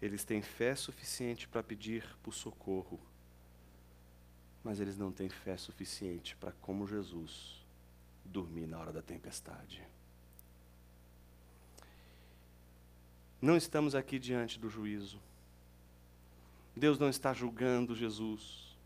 Eles 0.00 0.22
têm 0.22 0.40
fé 0.40 0.76
suficiente 0.76 1.48
para 1.48 1.60
pedir 1.60 2.06
por 2.22 2.32
socorro, 2.32 3.00
mas 4.62 4.78
eles 4.78 4.96
não 4.96 5.10
têm 5.10 5.28
fé 5.28 5.56
suficiente 5.56 6.36
para, 6.36 6.52
como 6.62 6.86
Jesus, 6.86 7.66
dormir 8.24 8.68
na 8.68 8.78
hora 8.78 8.92
da 8.92 9.02
tempestade. 9.02 9.82
Não 13.42 13.56
estamos 13.56 13.96
aqui 13.96 14.20
diante 14.20 14.56
do 14.56 14.70
juízo. 14.70 15.20
Deus 16.76 16.96
não 16.96 17.08
está 17.08 17.34
julgando 17.34 17.96
Jesus. 17.96 18.78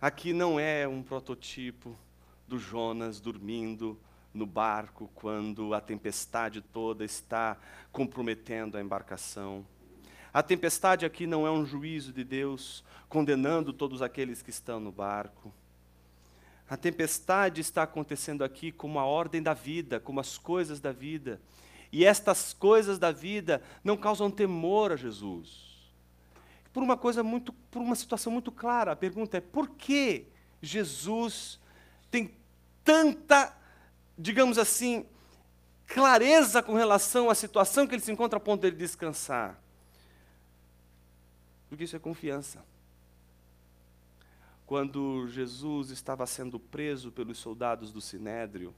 Aqui 0.00 0.32
não 0.32 0.58
é 0.58 0.88
um 0.88 1.02
prototipo 1.02 1.94
do 2.50 2.58
Jonas 2.58 3.20
dormindo 3.20 3.96
no 4.34 4.44
barco 4.44 5.08
quando 5.14 5.72
a 5.72 5.80
tempestade 5.80 6.60
toda 6.60 7.04
está 7.04 7.56
comprometendo 7.92 8.76
a 8.76 8.80
embarcação. 8.80 9.64
A 10.32 10.42
tempestade 10.42 11.06
aqui 11.06 11.28
não 11.28 11.46
é 11.46 11.50
um 11.50 11.64
juízo 11.64 12.12
de 12.12 12.24
Deus 12.24 12.84
condenando 13.08 13.72
todos 13.72 14.02
aqueles 14.02 14.42
que 14.42 14.50
estão 14.50 14.80
no 14.80 14.90
barco. 14.90 15.54
A 16.68 16.76
tempestade 16.76 17.60
está 17.60 17.84
acontecendo 17.84 18.42
aqui 18.42 18.72
como 18.72 18.98
a 18.98 19.04
ordem 19.04 19.40
da 19.40 19.54
vida, 19.54 20.00
como 20.00 20.18
as 20.18 20.36
coisas 20.36 20.80
da 20.80 20.90
vida. 20.90 21.40
E 21.92 22.04
estas 22.04 22.52
coisas 22.52 22.98
da 22.98 23.12
vida 23.12 23.62
não 23.84 23.96
causam 23.96 24.28
temor 24.28 24.90
a 24.90 24.96
Jesus. 24.96 25.88
Por 26.72 26.82
uma 26.82 26.96
coisa 26.96 27.22
muito, 27.22 27.52
por 27.70 27.80
uma 27.80 27.94
situação 27.94 28.32
muito 28.32 28.50
clara, 28.50 28.90
a 28.90 28.96
pergunta 28.96 29.36
é: 29.36 29.40
por 29.40 29.70
que 29.70 30.26
Jesus 30.60 31.60
tem 32.10 32.39
tanta, 32.90 33.56
digamos 34.18 34.58
assim, 34.58 35.06
clareza 35.86 36.60
com 36.60 36.74
relação 36.74 37.30
à 37.30 37.36
situação 37.36 37.86
que 37.86 37.94
ele 37.94 38.02
se 38.02 38.10
encontra 38.10 38.36
a 38.36 38.40
ponto 38.40 38.68
de 38.68 38.76
descansar? 38.76 39.56
Porque 41.68 41.84
isso 41.84 41.94
é 41.94 42.00
confiança. 42.00 42.64
Quando 44.66 45.28
Jesus 45.28 45.90
estava 45.90 46.26
sendo 46.26 46.58
preso 46.58 47.12
pelos 47.12 47.38
soldados 47.38 47.92
do 47.92 48.00
Sinédrio, 48.00 48.74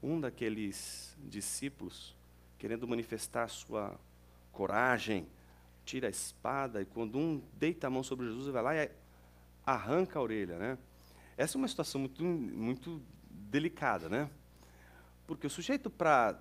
um 0.00 0.20
daqueles 0.20 1.16
discípulos, 1.18 2.14
querendo 2.56 2.86
manifestar 2.86 3.48
sua 3.48 3.98
coragem, 4.52 5.26
tira 5.84 6.06
a 6.06 6.10
espada 6.10 6.82
e 6.82 6.84
quando 6.84 7.18
um 7.18 7.42
deita 7.54 7.88
a 7.88 7.90
mão 7.90 8.04
sobre 8.04 8.26
Jesus, 8.26 8.46
vai 8.46 8.62
lá 8.62 8.76
e 8.76 8.88
arranca 9.66 10.20
a 10.20 10.22
orelha, 10.22 10.56
né? 10.56 10.78
Essa 11.38 11.56
é 11.56 11.58
uma 11.58 11.68
situação 11.68 12.00
muito, 12.00 12.24
muito 12.24 13.00
delicada, 13.30 14.08
né? 14.08 14.28
Porque 15.24 15.46
o 15.46 15.50
sujeito 15.50 15.88
para 15.88 16.36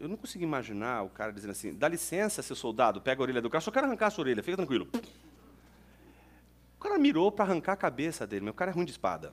eu 0.00 0.08
não 0.08 0.16
consigo 0.16 0.42
imaginar 0.42 1.02
o 1.02 1.08
cara 1.08 1.32
dizendo 1.32 1.52
assim: 1.52 1.72
dá 1.72 1.88
licença, 1.88 2.42
seu 2.42 2.56
soldado, 2.56 3.00
pega 3.00 3.20
a 3.20 3.22
orelha 3.22 3.40
do 3.40 3.48
cara, 3.48 3.60
só 3.60 3.70
quero 3.70 3.86
arrancar 3.86 4.08
a 4.08 4.10
sua 4.10 4.22
orelha, 4.22 4.42
fica 4.42 4.56
tranquilo. 4.56 4.88
O 6.76 6.80
cara 6.80 6.98
mirou 6.98 7.30
para 7.30 7.44
arrancar 7.44 7.74
a 7.74 7.76
cabeça 7.76 8.26
dele, 8.26 8.44
meu 8.44 8.52
cara 8.52 8.72
é 8.72 8.74
ruim 8.74 8.84
de 8.84 8.90
espada. 8.90 9.32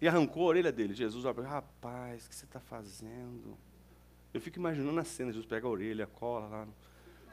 E 0.00 0.06
arrancou 0.06 0.44
a 0.44 0.46
orelha 0.46 0.70
dele. 0.70 0.94
Jesus 0.94 1.24
olha 1.24 1.42
rapaz, 1.42 2.24
o 2.24 2.28
que 2.28 2.34
você 2.36 2.44
está 2.44 2.60
fazendo? 2.60 3.58
Eu 4.32 4.40
fico 4.40 4.60
imaginando 4.60 4.98
a 5.00 5.04
cena, 5.04 5.32
Jesus 5.32 5.44
pega 5.44 5.66
a 5.66 5.70
orelha, 5.70 6.06
cola 6.06 6.46
lá. 6.46 6.68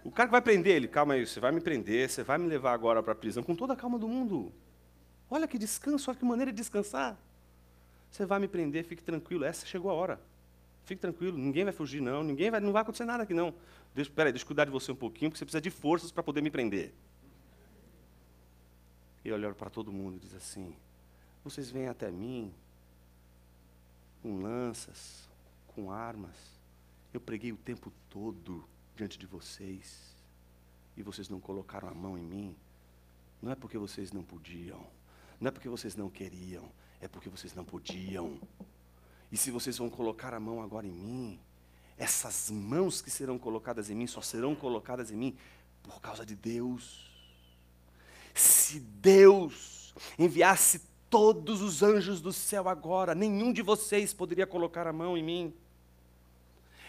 O 0.03 0.09
cara 0.09 0.27
que 0.27 0.31
vai 0.31 0.41
prender 0.41 0.75
ele, 0.75 0.87
calma 0.87 1.13
aí, 1.13 1.27
você 1.27 1.39
vai 1.39 1.51
me 1.51 1.61
prender, 1.61 2.09
você 2.09 2.23
vai 2.23 2.39
me 2.39 2.47
levar 2.47 2.73
agora 2.73 3.03
para 3.03 3.13
a 3.13 3.15
prisão, 3.15 3.43
com 3.43 3.55
toda 3.55 3.73
a 3.73 3.75
calma 3.75 3.99
do 3.99 4.07
mundo. 4.07 4.51
Olha 5.29 5.47
que 5.47 5.57
descanso, 5.57 6.09
olha 6.09 6.17
que 6.17 6.25
maneira 6.25 6.51
de 6.51 6.57
descansar. 6.57 7.17
Você 8.09 8.25
vai 8.25 8.39
me 8.39 8.47
prender, 8.47 8.85
fique 8.85 9.03
tranquilo, 9.03 9.43
essa 9.43 9.65
chegou 9.65 9.91
a 9.91 9.93
hora. 9.93 10.21
Fique 10.85 11.01
tranquilo, 11.01 11.37
ninguém 11.37 11.65
vai 11.65 11.73
fugir, 11.73 12.01
não, 12.01 12.23
ninguém 12.23 12.49
vai, 12.49 12.61
não 12.61 12.71
vai 12.71 12.81
acontecer 12.81 13.03
nada 13.03 13.23
aqui, 13.23 13.33
não. 13.33 13.53
Deixa, 13.93 14.09
peraí, 14.09 14.31
deixa 14.31 14.43
eu 14.43 14.47
cuidar 14.47 14.63
de 14.63 14.71
você 14.71 14.91
um 14.91 14.95
pouquinho, 14.95 15.29
porque 15.29 15.39
você 15.39 15.45
precisa 15.45 15.61
de 15.61 15.69
forças 15.69 16.11
para 16.11 16.23
poder 16.23 16.41
me 16.41 16.49
prender. 16.49 16.93
E 19.25 19.31
olha 19.31 19.53
para 19.53 19.69
todo 19.69 19.91
mundo 19.91 20.15
e 20.15 20.19
diz 20.19 20.33
assim: 20.33 20.73
Vocês 21.43 21.69
vêm 21.69 21.89
até 21.89 22.09
mim 22.09 22.53
com 24.21 24.41
lanças, 24.41 25.27
com 25.67 25.91
armas. 25.91 26.35
Eu 27.13 27.19
preguei 27.19 27.51
o 27.51 27.57
tempo 27.57 27.91
todo 28.09 28.63
diante 28.95 29.17
de 29.19 29.25
vocês 29.25 30.15
e 30.95 31.03
vocês 31.03 31.27
não 31.27 31.39
colocaram 31.39 31.89
a 31.89 31.93
mão 31.93 32.17
em 32.17 32.23
mim. 32.23 32.55
Não 33.41 33.51
é 33.51 33.55
porque 33.55 33.77
vocês 33.77 34.11
não 34.11 34.23
podiam, 34.23 34.85
não 35.39 35.49
é 35.49 35.51
porque 35.51 35.69
vocês 35.69 35.95
não 35.95 36.09
queriam, 36.09 36.71
é 36.99 37.07
porque 37.07 37.29
vocês 37.29 37.53
não 37.53 37.63
podiam. 37.63 38.39
E 39.31 39.37
se 39.37 39.51
vocês 39.51 39.77
vão 39.77 39.89
colocar 39.89 40.33
a 40.33 40.39
mão 40.39 40.61
agora 40.61 40.87
em 40.87 40.91
mim, 40.91 41.39
essas 41.97 42.49
mãos 42.49 43.01
que 43.01 43.09
serão 43.09 43.37
colocadas 43.37 43.89
em 43.89 43.95
mim 43.95 44.07
só 44.07 44.21
serão 44.21 44.55
colocadas 44.55 45.11
em 45.11 45.15
mim 45.15 45.37
por 45.83 45.99
causa 46.01 46.25
de 46.25 46.35
Deus. 46.35 47.11
Se 48.33 48.79
Deus 48.79 49.93
enviasse 50.17 50.81
todos 51.09 51.61
os 51.61 51.81
anjos 51.81 52.21
do 52.21 52.31
céu 52.33 52.67
agora, 52.69 53.15
nenhum 53.15 53.51
de 53.51 53.61
vocês 53.61 54.13
poderia 54.13 54.45
colocar 54.45 54.85
a 54.87 54.93
mão 54.93 55.17
em 55.17 55.23
mim. 55.23 55.53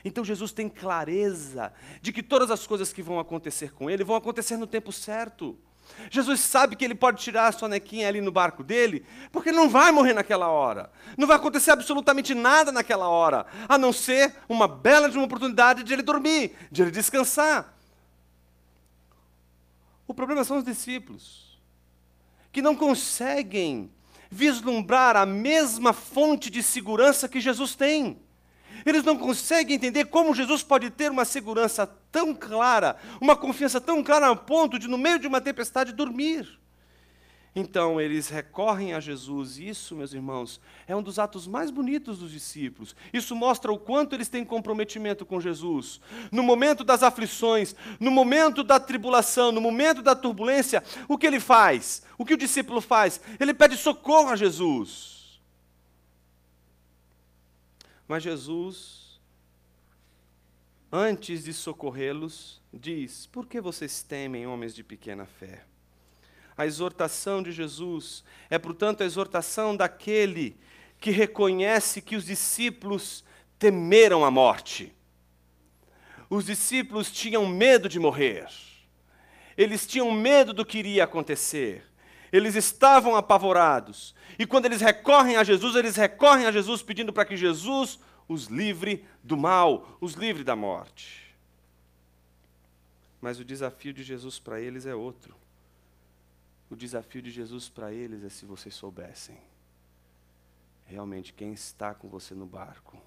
Então 0.05 0.25
Jesus 0.25 0.53
tem 0.53 0.69
clareza 0.69 1.73
de 2.01 2.13
que 2.13 2.23
todas 2.23 2.51
as 2.51 2.67
coisas 2.67 2.93
que 2.93 3.03
vão 3.03 3.19
acontecer 3.19 3.73
com 3.73 3.91
ele 3.91 4.05
vão 4.05 4.17
acontecer 4.17 4.57
no 4.57 4.67
tempo 4.67 4.93
certo. 4.93 5.59
Jesus 6.11 6.41
sabe 6.41 6.77
que 6.77 6.85
ele 6.85 6.95
pode 6.95 7.23
tirar 7.23 7.49
a 7.49 7.53
sonequinha 7.53 8.09
ali 8.09 8.21
no 8.21 8.33
barco 8.33 8.63
dele, 8.63 9.05
porque 9.33 9.51
ele 9.51 9.57
não 9.57 9.69
vai 9.69 9.91
morrer 9.91 10.15
naquela 10.15 10.49
hora. 10.49 10.91
Não 11.17 11.27
vai 11.27 11.37
acontecer 11.37 11.71
absolutamente 11.71 12.35
nada 12.35 12.73
naquela 12.73 13.09
hora, 13.09 13.47
a 13.69 13.77
não 13.77 13.93
ser 13.93 14.35
uma 14.49 14.69
bela 14.69 15.09
de 15.09 15.17
uma 15.17 15.27
oportunidade 15.27 15.83
de 15.83 15.93
ele 15.93 16.03
dormir, 16.03 16.57
de 16.71 16.83
ele 16.83 16.91
descansar. 16.91 17.75
O 20.07 20.15
problema 20.15 20.45
são 20.45 20.57
os 20.59 20.65
discípulos, 20.65 21.61
que 22.51 22.63
não 22.63 22.75
conseguem 22.75 23.91
vislumbrar 24.31 25.17
a 25.17 25.27
mesma 25.27 25.93
fonte 25.93 26.51
de 26.51 26.63
segurança 26.63 27.29
que 27.29 27.41
Jesus 27.41 27.75
tem. 27.75 28.21
Eles 28.85 29.05
não 29.05 29.17
conseguem 29.17 29.77
entender 29.77 30.07
como 30.07 30.35
Jesus 30.35 30.63
pode 30.63 30.91
ter 30.91 31.11
uma 31.11 31.25
segurança 31.25 31.87
tão 32.11 32.35
clara, 32.35 32.97
uma 33.21 33.37
confiança 33.37 33.81
tão 33.81 34.03
clara 34.03 34.31
a 34.31 34.37
ponto 34.37 34.79
de, 34.79 34.89
no 34.89 34.99
meio 34.99 35.19
de 35.19 35.27
uma 35.27 35.41
tempestade, 35.41 35.93
dormir. 35.93 36.59
Então 37.55 38.01
eles 38.01 38.29
recorrem 38.29 38.95
a 38.95 39.01
Jesus, 39.01 39.59
e 39.59 39.69
isso, 39.69 39.97
meus 39.97 40.13
irmãos, 40.13 40.61
é 40.87 40.95
um 40.95 41.03
dos 41.03 41.19
atos 41.19 41.47
mais 41.47 41.71
bonitos 41.71 42.19
dos 42.19 42.31
discípulos. 42.31 42.95
Isso 43.13 43.35
mostra 43.35 43.73
o 43.73 43.79
quanto 43.79 44.15
eles 44.15 44.29
têm 44.29 44.45
comprometimento 44.45 45.27
com 45.27 45.41
Jesus. 45.41 46.01
No 46.31 46.43
momento 46.43 46.85
das 46.85 47.03
aflições, 47.03 47.75
no 47.99 48.11
momento 48.11 48.63
da 48.63 48.79
tribulação, 48.79 49.51
no 49.51 49.61
momento 49.61 50.03
da 50.03 50.15
turbulência, 50.15 50.85
o 51.09 51.19
que 51.19 51.27
ele 51.27 51.41
faz? 51.41 52.03
O 52.17 52.25
que 52.25 52.35
o 52.35 52.39
discípulo 52.39 52.81
faz? 52.81 53.21
Ele 53.41 53.53
pede 53.53 53.77
socorro 53.77 54.29
a 54.29 54.37
Jesus. 54.37 55.18
Mas 58.09 58.23
Jesus, 58.23 59.21
antes 60.91 61.45
de 61.45 61.53
socorrê-los, 61.53 62.63
diz: 62.73 63.27
Por 63.27 63.47
que 63.47 63.61
vocês 63.61 64.03
temem, 64.03 64.47
homens 64.47 64.75
de 64.75 64.83
pequena 64.83 65.27
fé? 65.27 65.67
A 66.57 66.67
exortação 66.67 67.43
de 67.43 67.53
Jesus 67.53 68.25
é, 68.49 68.59
portanto, 68.59 69.03
a 69.03 69.07
exortação 69.07 69.77
daquele 69.77 70.57
que 70.99 71.11
reconhece 71.11 72.01
que 72.01 72.17
os 72.17 72.25
discípulos 72.25 73.23
temeram 73.59 74.25
a 74.25 74.31
morte. 74.31 74.93
Os 76.31 76.47
discípulos 76.47 77.13
tinham 77.13 77.47
medo 77.47 77.89
de 77.89 78.01
morrer. 78.01 78.49
Eles 79.57 79.87
tinham 79.87 80.11
medo 80.11 80.53
do 80.53 80.65
que 80.65 80.79
iria 80.79 81.05
acontecer. 81.05 81.88
Eles 82.33 82.55
estavam 82.55 83.17
apavorados. 83.17 84.15
E 84.39 84.47
quando 84.47 84.67
eles 84.67 84.81
recorrem 84.81 85.37
a 85.37 85.45
Jesus, 85.45 85.75
eles 85.75 85.97
recorrem 85.97 86.47
a 86.47 86.53
Jesus 86.53 86.83
pedindo 86.83 87.13
para 87.13 87.25
que 87.25 87.37
Jesus 87.37 87.99
os 88.29 88.47
livre 88.47 89.05
do 89.23 89.37
mal, 89.37 89.97
os 90.01 90.15
livre 90.15 90.45
da 90.45 90.55
morte. 90.55 91.35
Mas 93.21 93.41
o 93.41 93.45
desafio 93.45 93.93
de 93.93 94.03
Jesus 94.03 94.39
para 94.39 94.61
eles 94.61 94.87
é 94.87 94.95
outro. 94.95 95.35
O 96.71 96.77
desafio 96.77 97.23
de 97.23 97.31
Jesus 97.31 97.69
para 97.69 97.93
eles 97.93 98.23
é 98.23 98.29
se 98.29 98.45
vocês 98.45 98.75
soubessem 98.75 99.39
realmente 100.89 101.35
quem 101.35 101.53
está 101.53 101.95
com 101.95 102.09
você 102.09 102.35
no 102.35 102.47
barco, 102.47 102.99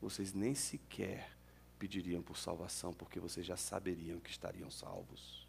vocês 0.00 0.32
nem 0.32 0.54
sequer 0.54 1.28
pediriam 1.76 2.22
por 2.22 2.38
salvação, 2.38 2.94
porque 2.94 3.18
vocês 3.18 3.44
já 3.44 3.56
saberiam 3.56 4.20
que 4.20 4.30
estariam 4.30 4.70
salvos. 4.70 5.47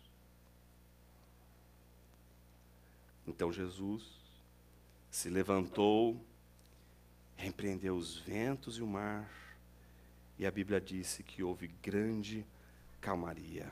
Então 3.29 3.53
Jesus 3.53 4.01
se 5.11 5.29
levantou, 5.29 6.19
repreendeu 7.37 7.95
os 7.95 8.17
ventos 8.17 8.79
e 8.79 8.81
o 8.81 8.87
mar, 8.87 9.29
e 10.39 10.47
a 10.47 10.51
Bíblia 10.51 10.81
disse 10.81 11.21
que 11.21 11.43
houve 11.43 11.67
grande 11.81 12.43
calmaria. 12.99 13.71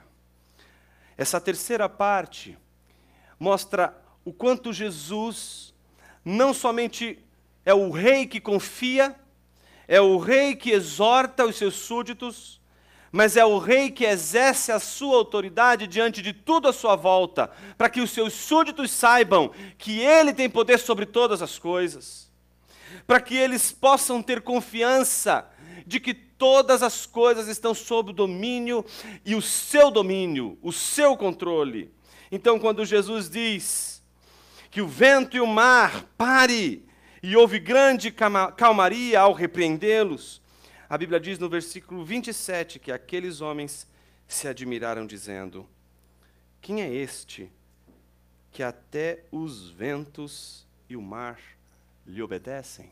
Essa 1.18 1.42
terceira 1.42 1.90
parte 1.90 2.56
mostra 3.40 4.00
o 4.24 4.32
quanto 4.32 4.72
Jesus 4.72 5.74
não 6.24 6.54
somente 6.54 7.18
é 7.66 7.74
o 7.74 7.90
rei 7.90 8.28
que 8.28 8.40
confia, 8.40 9.20
é 9.88 10.00
o 10.00 10.20
rei 10.20 10.56
que 10.56 10.70
exorta 10.70 11.46
os 11.46 11.56
seus 11.56 11.74
súditos, 11.74 12.62
mas 13.12 13.38
é 13.38 13.46
o 13.46 13.58
rei 13.58 13.90
que 13.90 14.06
exerce 14.06 14.72
a 14.72 14.80
sua 14.80 15.16
autoridade 15.16 15.88
diante 15.88 16.22
de 16.22 16.34
tudo 16.34 16.68
à 16.68 16.74
sua 16.74 16.96
volta, 16.96 17.50
para 17.78 17.90
que 17.90 18.02
os 18.02 18.12
seus 18.12 18.34
súditos 18.34 18.92
saibam 18.92 19.52
que 19.78 20.00
ele 20.00 20.34
tem 20.34 20.50
poder 20.50 20.78
sobre 20.78 21.06
todas 21.06 21.42
as 21.42 21.58
coisas, 21.58 22.30
para 23.06 23.22
que 23.22 23.36
eles 23.36 23.72
possam 23.72 24.22
ter 24.22 24.42
confiança 24.42 25.50
de 25.86 26.00
que 26.00 26.14
todas 26.14 26.84
as 26.84 27.06
coisas 27.06 27.48
estão 27.48 27.74
sob 27.74 28.12
o 28.12 28.14
domínio 28.14 28.86
e 29.26 29.36
o 29.36 29.42
seu 29.42 29.90
domínio, 29.90 30.58
o 30.62 30.72
seu 30.72 31.16
controle. 31.16 31.90
Então, 32.32 32.60
quando 32.60 32.86
Jesus 32.86 33.30
diz 33.30 34.04
que 34.70 34.82
o 34.82 34.88
vento 34.88 35.38
e 35.38 35.40
o 35.40 35.48
mar 35.48 36.06
pare, 36.18 36.86
e 37.24 37.36
houve 37.36 37.58
grande 37.58 38.14
calmaria 38.56 39.20
ao 39.20 39.34
repreendê-los, 39.34 40.42
a 40.90 40.98
Bíblia 40.98 41.20
diz 41.20 41.38
no 41.38 41.50
versículo 41.50 42.06
27 42.06 42.80
que 42.80 42.92
aqueles 42.92 43.42
homens 43.42 43.88
se 44.28 44.48
admiraram, 44.48 45.06
dizendo: 45.06 45.68
Quem 46.62 46.82
é 46.82 46.94
este 46.94 47.52
que 48.52 48.64
até 48.64 49.26
os 49.32 49.70
ventos 49.70 50.66
e 50.90 50.96
o 50.96 51.02
mar 51.02 51.40
lhe 52.06 52.22
obedecem? 52.22 52.90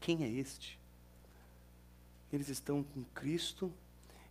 Quem 0.00 0.24
é 0.24 0.28
este? 0.28 0.78
Eles 2.32 2.48
estão 2.48 2.82
com 2.82 3.02
Cristo, 3.14 3.72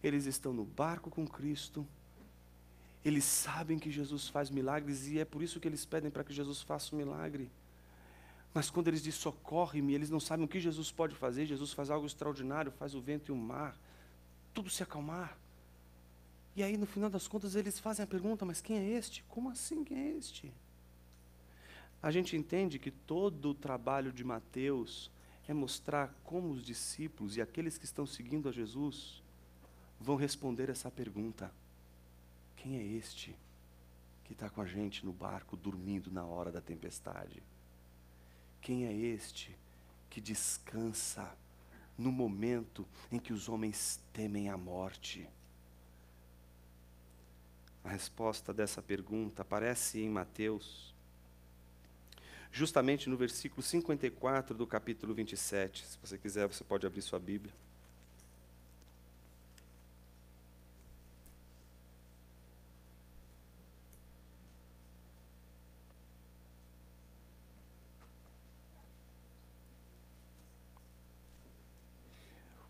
eles 0.02 0.26
estão 0.26 0.54
no 0.54 0.64
barco 0.64 1.10
com 1.10 1.28
Cristo, 1.28 1.86
eles 3.04 3.26
sabem 3.26 3.78
que 3.78 3.92
Jesus 3.92 4.28
faz 4.28 4.50
milagres 4.50 5.08
e 5.08 5.20
é 5.20 5.26
por 5.26 5.44
isso 5.44 5.60
que 5.60 5.68
eles 5.68 5.86
pedem 5.86 6.10
para 6.10 6.24
que 6.24 6.34
Jesus 6.34 6.62
faça 6.62 6.96
um 6.96 6.98
milagre. 6.98 7.50
Mas 8.54 8.70
quando 8.70 8.90
eles 8.90 9.02
dizem 9.02 9.20
socorre-me, 9.20 9.94
eles 9.94 10.10
não 10.10 10.20
sabem 10.20 10.46
o 10.46 10.48
que 10.48 10.60
Jesus 10.60 10.92
pode 10.92 11.16
fazer. 11.16 11.46
Jesus 11.46 11.72
faz 11.72 11.90
algo 11.90 12.06
extraordinário, 12.06 12.72
faz 12.72 12.94
o 12.94 13.02
vento 13.02 13.30
e 13.30 13.32
o 13.32 13.38
mar, 13.38 13.78
tudo 14.54 14.70
se 14.70 14.84
acalmar. 14.84 15.38
E 16.56 16.62
aí, 16.62 16.76
no 16.76 16.86
final 16.86 17.10
das 17.10 17.28
contas, 17.28 17.56
eles 17.56 17.80
fazem 17.80 18.04
a 18.04 18.08
pergunta: 18.08 18.46
mas 18.46 18.60
quem 18.60 18.78
é 18.78 18.90
este? 18.90 19.24
Como 19.30 19.50
assim 19.50 19.84
quem 19.84 19.98
é 19.98 20.18
este? 20.18 20.52
A 22.04 22.12
gente 22.12 22.36
entende 22.36 22.80
que 22.80 22.92
todo 22.92 23.52
o 23.52 23.54
trabalho 23.54 24.12
de 24.12 24.24
Mateus 24.24 25.10
é 25.48 25.54
mostrar 25.54 26.14
como 26.24 26.50
os 26.50 26.64
discípulos 26.64 27.38
e 27.38 27.42
aqueles 27.42 27.78
que 27.78 27.86
estão 27.86 28.06
seguindo 28.06 28.50
a 28.50 28.52
Jesus 28.52 29.24
vão 30.00 30.18
responder 30.18 30.70
essa 30.70 30.92
pergunta: 30.92 31.54
quem 32.58 32.78
é 32.78 32.84
este 32.84 33.34
que 34.26 34.34
está 34.34 34.50
com 34.50 34.62
a 34.62 34.66
gente 34.66 35.06
no 35.06 35.14
barco 35.14 35.56
dormindo 35.56 36.12
na 36.12 36.26
hora 36.26 36.52
da 36.52 36.60
tempestade? 36.60 37.42
Quem 38.62 38.86
é 38.86 38.94
este 38.94 39.58
que 40.10 40.22
descansa 40.22 41.36
no 41.98 42.12
momento 42.12 42.88
em 43.12 43.18
que 43.18 43.34
os 43.34 43.50
homens 43.50 44.00
temem 44.14 44.50
a 44.50 44.58
morte? 44.58 45.28
A 47.84 47.90
resposta 47.90 48.54
dessa 48.54 48.82
pergunta 48.82 49.42
aparece 49.42 50.00
em 50.00 50.10
Mateus, 50.10 50.94
justamente 52.52 53.10
no 53.10 53.18
versículo 53.18 53.64
54 53.64 54.56
do 54.56 54.68
capítulo 54.68 55.16
27. 55.16 55.88
Se 55.88 55.98
você 56.00 56.18
quiser, 56.18 56.48
você 56.48 56.64
pode 56.64 56.86
abrir 56.86 57.02
sua 57.02 57.20
Bíblia. 57.20 57.54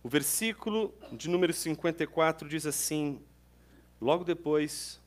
O 0.03 0.09
versículo 0.09 0.93
de 1.11 1.29
número 1.29 1.53
54 1.53 2.49
diz 2.49 2.65
assim: 2.65 3.21
logo 3.99 4.23
depois 4.23 4.99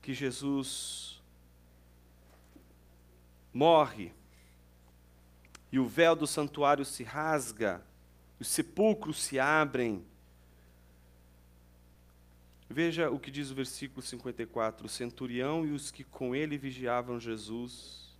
que 0.00 0.14
Jesus 0.14 1.22
morre 3.52 4.12
e 5.70 5.78
o 5.78 5.86
véu 5.86 6.16
do 6.16 6.26
santuário 6.26 6.84
se 6.84 7.02
rasga, 7.02 7.84
os 8.40 8.48
sepulcros 8.48 9.22
se 9.22 9.38
abrem. 9.38 10.04
Veja 12.70 13.10
o 13.10 13.20
que 13.20 13.30
diz 13.30 13.50
o 13.50 13.54
versículo 13.54 14.00
54: 14.00 14.86
O 14.86 14.88
centurião 14.88 15.66
e 15.66 15.72
os 15.72 15.90
que 15.90 16.04
com 16.04 16.34
ele 16.34 16.56
vigiavam 16.56 17.20
Jesus, 17.20 18.16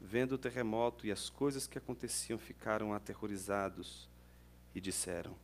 vendo 0.00 0.32
o 0.32 0.38
terremoto 0.38 1.06
e 1.06 1.12
as 1.12 1.28
coisas 1.28 1.66
que 1.66 1.76
aconteciam, 1.76 2.38
ficaram 2.38 2.94
aterrorizados 2.94 4.08
e 4.76 4.80
disseram: 4.80 5.34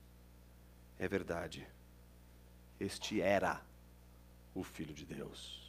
É 0.99 1.09
verdade, 1.09 1.67
este 2.79 3.19
era 3.23 3.63
o 4.55 4.63
Filho 4.63 4.93
de 4.93 5.07
Deus. 5.07 5.63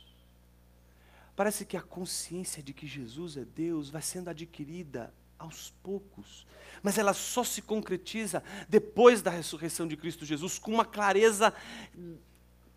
Parece 1.34 1.66
que 1.66 1.78
a 1.78 1.82
consciência 1.82 2.62
de 2.62 2.74
que 2.74 2.86
Jesus 2.86 3.38
é 3.38 3.46
Deus 3.46 3.90
vai 3.90 4.02
sendo 4.02 4.30
adquirida 4.30 5.14
aos 5.40 5.72
poucos, 5.82 6.46
mas 6.84 6.98
ela 6.98 7.14
só 7.14 7.44
se 7.44 7.62
concretiza 7.62 8.44
depois 8.68 9.22
da 9.22 9.32
ressurreição 9.32 9.88
de 9.88 9.96
Cristo 9.96 10.26
Jesus 10.26 10.60
com 10.60 10.72
uma 10.74 10.86
clareza 10.86 11.54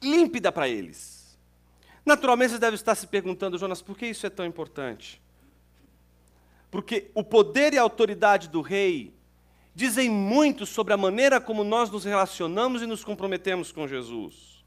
límpida 0.00 0.52
para 0.52 0.68
eles. 0.68 1.36
Naturalmente, 2.04 2.52
você 2.52 2.58
deve 2.58 2.76
estar 2.76 2.94
se 2.94 3.08
perguntando, 3.08 3.58
Jonas, 3.58 3.82
por 3.82 3.98
que 3.98 4.06
isso 4.06 4.24
é 4.24 4.30
tão 4.30 4.46
importante? 4.46 5.20
Porque 6.70 7.10
o 7.12 7.24
poder 7.24 7.74
e 7.74 7.78
a 7.78 7.82
autoridade 7.82 8.48
do 8.48 8.60
rei 8.60 9.15
dizem 9.76 10.08
muito 10.08 10.64
sobre 10.64 10.94
a 10.94 10.96
maneira 10.96 11.38
como 11.38 11.62
nós 11.62 11.90
nos 11.90 12.06
relacionamos 12.06 12.80
e 12.80 12.86
nos 12.86 13.04
comprometemos 13.04 13.70
com 13.70 13.86
Jesus. 13.86 14.64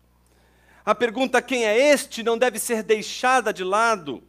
A 0.85 0.93
pergunta 0.93 1.41
quem 1.41 1.65
é 1.65 1.75
este 1.75 2.21
não 2.21 2.37
deve 2.37 2.59
ser 2.59 2.83
deixada 2.83 3.51
de 3.51 3.63
lado, 3.63 4.21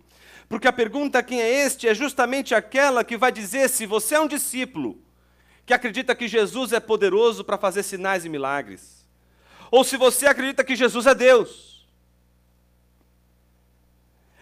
porque 0.48 0.66
a 0.66 0.72
pergunta 0.72 1.22
quem 1.22 1.38
é 1.38 1.66
este 1.66 1.86
é 1.86 1.94
justamente 1.94 2.54
aquela 2.54 3.04
que 3.04 3.18
vai 3.18 3.30
dizer 3.30 3.68
se 3.68 3.84
você 3.84 4.14
é 4.14 4.20
um 4.20 4.26
discípulo 4.26 4.98
que 5.66 5.74
acredita 5.74 6.14
que 6.14 6.26
Jesus 6.26 6.72
é 6.72 6.80
poderoso 6.80 7.44
para 7.44 7.58
fazer 7.58 7.82
sinais 7.82 8.24
e 8.24 8.30
milagres, 8.30 9.06
ou 9.70 9.84
se 9.84 9.98
você 9.98 10.26
acredita 10.26 10.64
que 10.64 10.74
Jesus 10.74 11.04
é 11.04 11.14
Deus. 11.14 11.86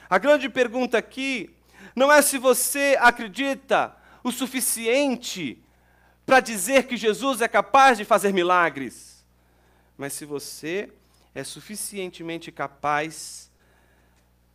A 0.09 0.19
grande 0.19 0.49
pergunta 0.49 0.97
aqui 0.97 1.51
não 1.97 2.13
é 2.13 2.23
se 2.23 2.39
você 2.39 2.97
acredita 3.01 3.97
o 4.23 4.31
suficiente 4.31 5.65
para 6.29 6.41
dizer 6.41 6.83
que 6.83 6.95
Jesus 6.95 7.41
é 7.41 7.49
capaz 7.49 7.97
de 7.97 8.05
fazer 8.05 8.35
milagres. 8.35 9.25
Mas 9.97 10.13
se 10.13 10.27
você 10.27 10.93
é 11.35 11.43
suficientemente 11.43 12.53
capaz 12.53 13.51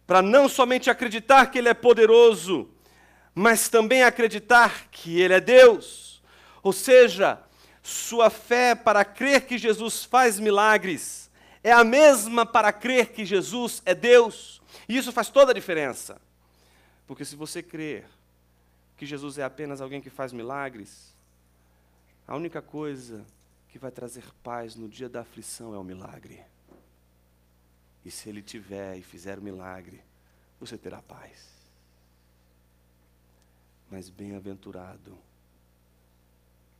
para 0.06 0.22
não 0.22 0.48
somente 0.48 0.92
acreditar 0.92 1.50
que 1.50 1.58
Ele 1.58 1.70
é 1.70 1.74
poderoso, 1.74 2.70
mas 3.34 3.70
também 3.70 4.04
acreditar 4.04 4.88
que 4.92 5.20
Ele 5.20 5.34
é 5.34 5.40
Deus, 5.40 6.22
ou 6.62 6.72
seja, 6.72 7.42
sua 7.82 8.30
fé 8.30 8.76
para 8.76 9.04
crer 9.04 9.48
que 9.48 9.58
Jesus 9.58 10.04
faz 10.06 10.40
milagres 10.40 11.32
é 11.64 11.72
a 11.72 11.84
mesma 11.84 12.46
para 12.46 12.72
crer 12.72 13.08
que 13.08 13.26
Jesus 13.26 13.82
é 13.84 13.96
Deus, 13.96 14.62
e 14.88 14.96
isso 14.96 15.12
faz 15.12 15.28
toda 15.32 15.50
a 15.50 15.56
diferença. 15.56 16.22
Porque 17.08 17.26
se 17.26 17.36
você 17.36 17.64
crer 17.64 18.06
que 18.96 19.08
Jesus 19.08 19.40
é 19.40 19.44
apenas 19.44 19.82
alguém 19.82 20.02
que 20.02 20.12
faz 20.12 20.32
milagres, 20.32 21.13
a 22.28 22.36
única 22.36 22.62
coisa 22.62 23.26
que 23.70 23.78
vai 23.78 23.92
trazer 23.92 24.24
paz 24.44 24.76
no 24.76 24.88
dia 24.88 25.10
da 25.10 25.22
aflição 25.22 25.74
é 25.74 25.78
o 25.78 25.84
milagre. 25.84 26.44
E 28.06 28.12
se 28.12 28.30
ele 28.30 28.42
tiver 28.42 28.98
e 28.98 29.02
fizer 29.02 29.40
o 29.40 29.42
milagre, 29.42 30.02
você 30.60 30.78
terá 30.78 31.02
paz. 31.02 31.50
Mas 33.90 34.10
bem-aventurado 34.10 35.18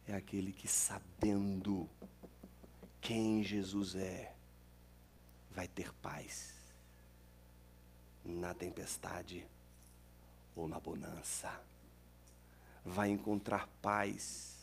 é 0.08 0.14
aquele 0.14 0.54
que, 0.54 0.68
sabendo 0.68 1.90
quem 3.02 3.44
Jesus 3.44 3.96
é, 3.96 4.34
vai 5.52 5.68
ter 5.68 5.92
paz 5.96 6.54
na 8.24 8.54
tempestade 8.54 9.46
ou 10.56 10.68
na 10.68 10.80
bonança. 10.80 11.62
Vai 12.86 13.10
encontrar 13.10 13.68
paz 13.82 14.63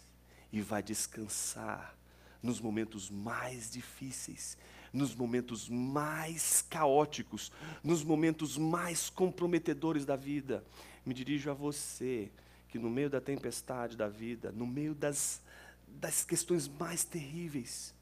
e 0.52 0.60
vai 0.60 0.82
descansar 0.82 1.94
nos 2.42 2.60
momentos 2.60 3.10
mais 3.10 3.70
difíceis, 3.70 4.56
nos 4.92 5.14
momentos 5.14 5.68
mais 5.68 6.62
caóticos, 6.62 7.52
nos 7.84 8.02
momentos 8.02 8.56
mais 8.56 9.08
comprometedores 9.10 10.04
da 10.04 10.16
vida. 10.16 10.64
Me 11.04 11.14
dirijo 11.14 11.50
a 11.50 11.54
você 11.54 12.30
que 12.68 12.78
no 12.78 12.88
meio 12.88 13.10
da 13.10 13.20
tempestade 13.20 13.96
da 13.96 14.08
vida, 14.08 14.52
no 14.52 14.66
meio 14.66 14.94
das, 14.94 15.42
das 15.86 16.24
questões 16.24 16.66
mais 16.66 17.04
terríveis, 17.04 17.94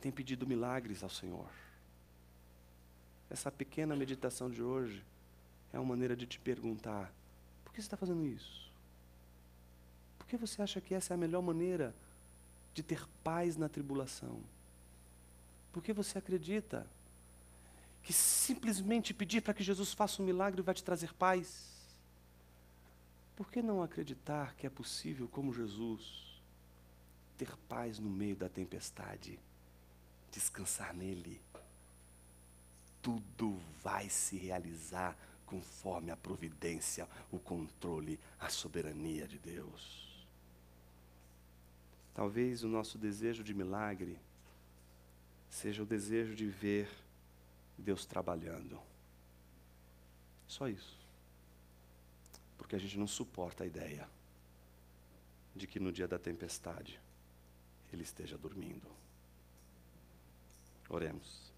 tem 0.00 0.12
pedido 0.12 0.46
milagres 0.46 1.02
ao 1.02 1.10
Senhor. 1.10 1.48
Essa 3.30 3.50
pequena 3.50 3.96
meditação 3.96 4.50
de 4.50 4.62
hoje 4.62 5.02
é 5.72 5.78
uma 5.78 5.88
maneira 5.88 6.14
de 6.14 6.26
te 6.26 6.38
perguntar: 6.38 7.12
por 7.64 7.72
que 7.72 7.80
você 7.80 7.86
está 7.86 7.96
fazendo 7.96 8.24
isso? 8.26 8.65
Por 10.26 10.30
que 10.30 10.36
você 10.36 10.60
acha 10.60 10.80
que 10.80 10.92
essa 10.92 11.12
é 11.12 11.14
a 11.14 11.16
melhor 11.16 11.40
maneira 11.40 11.94
de 12.74 12.82
ter 12.82 13.06
paz 13.22 13.56
na 13.56 13.68
tribulação? 13.68 14.40
Por 15.72 15.84
que 15.84 15.92
você 15.92 16.18
acredita 16.18 16.84
que 18.02 18.12
simplesmente 18.12 19.14
pedir 19.14 19.40
para 19.40 19.54
que 19.54 19.62
Jesus 19.62 19.92
faça 19.92 20.20
um 20.20 20.24
milagre 20.24 20.62
vai 20.62 20.74
te 20.74 20.82
trazer 20.82 21.14
paz? 21.14 21.70
Por 23.36 23.48
que 23.52 23.62
não 23.62 23.80
acreditar 23.80 24.56
que 24.56 24.66
é 24.66 24.70
possível, 24.70 25.28
como 25.28 25.54
Jesus, 25.54 26.40
ter 27.38 27.56
paz 27.68 28.00
no 28.00 28.10
meio 28.10 28.34
da 28.34 28.48
tempestade, 28.48 29.38
descansar 30.32 30.92
nele? 30.92 31.40
Tudo 33.00 33.60
vai 33.80 34.08
se 34.08 34.36
realizar 34.36 35.16
conforme 35.46 36.10
a 36.10 36.16
providência, 36.16 37.08
o 37.30 37.38
controle, 37.38 38.18
a 38.40 38.48
soberania 38.48 39.28
de 39.28 39.38
Deus. 39.38 40.05
Talvez 42.16 42.64
o 42.64 42.68
nosso 42.68 42.96
desejo 42.96 43.44
de 43.44 43.52
milagre 43.52 44.18
seja 45.50 45.82
o 45.82 45.86
desejo 45.86 46.34
de 46.34 46.46
ver 46.46 46.88
Deus 47.76 48.06
trabalhando. 48.06 48.80
Só 50.48 50.66
isso. 50.66 50.98
Porque 52.56 52.74
a 52.74 52.78
gente 52.78 52.98
não 52.98 53.06
suporta 53.06 53.64
a 53.64 53.66
ideia 53.66 54.08
de 55.54 55.66
que 55.66 55.78
no 55.78 55.92
dia 55.92 56.08
da 56.08 56.18
tempestade 56.18 56.98
Ele 57.92 58.02
esteja 58.02 58.38
dormindo. 58.38 58.88
Oremos. 60.88 61.52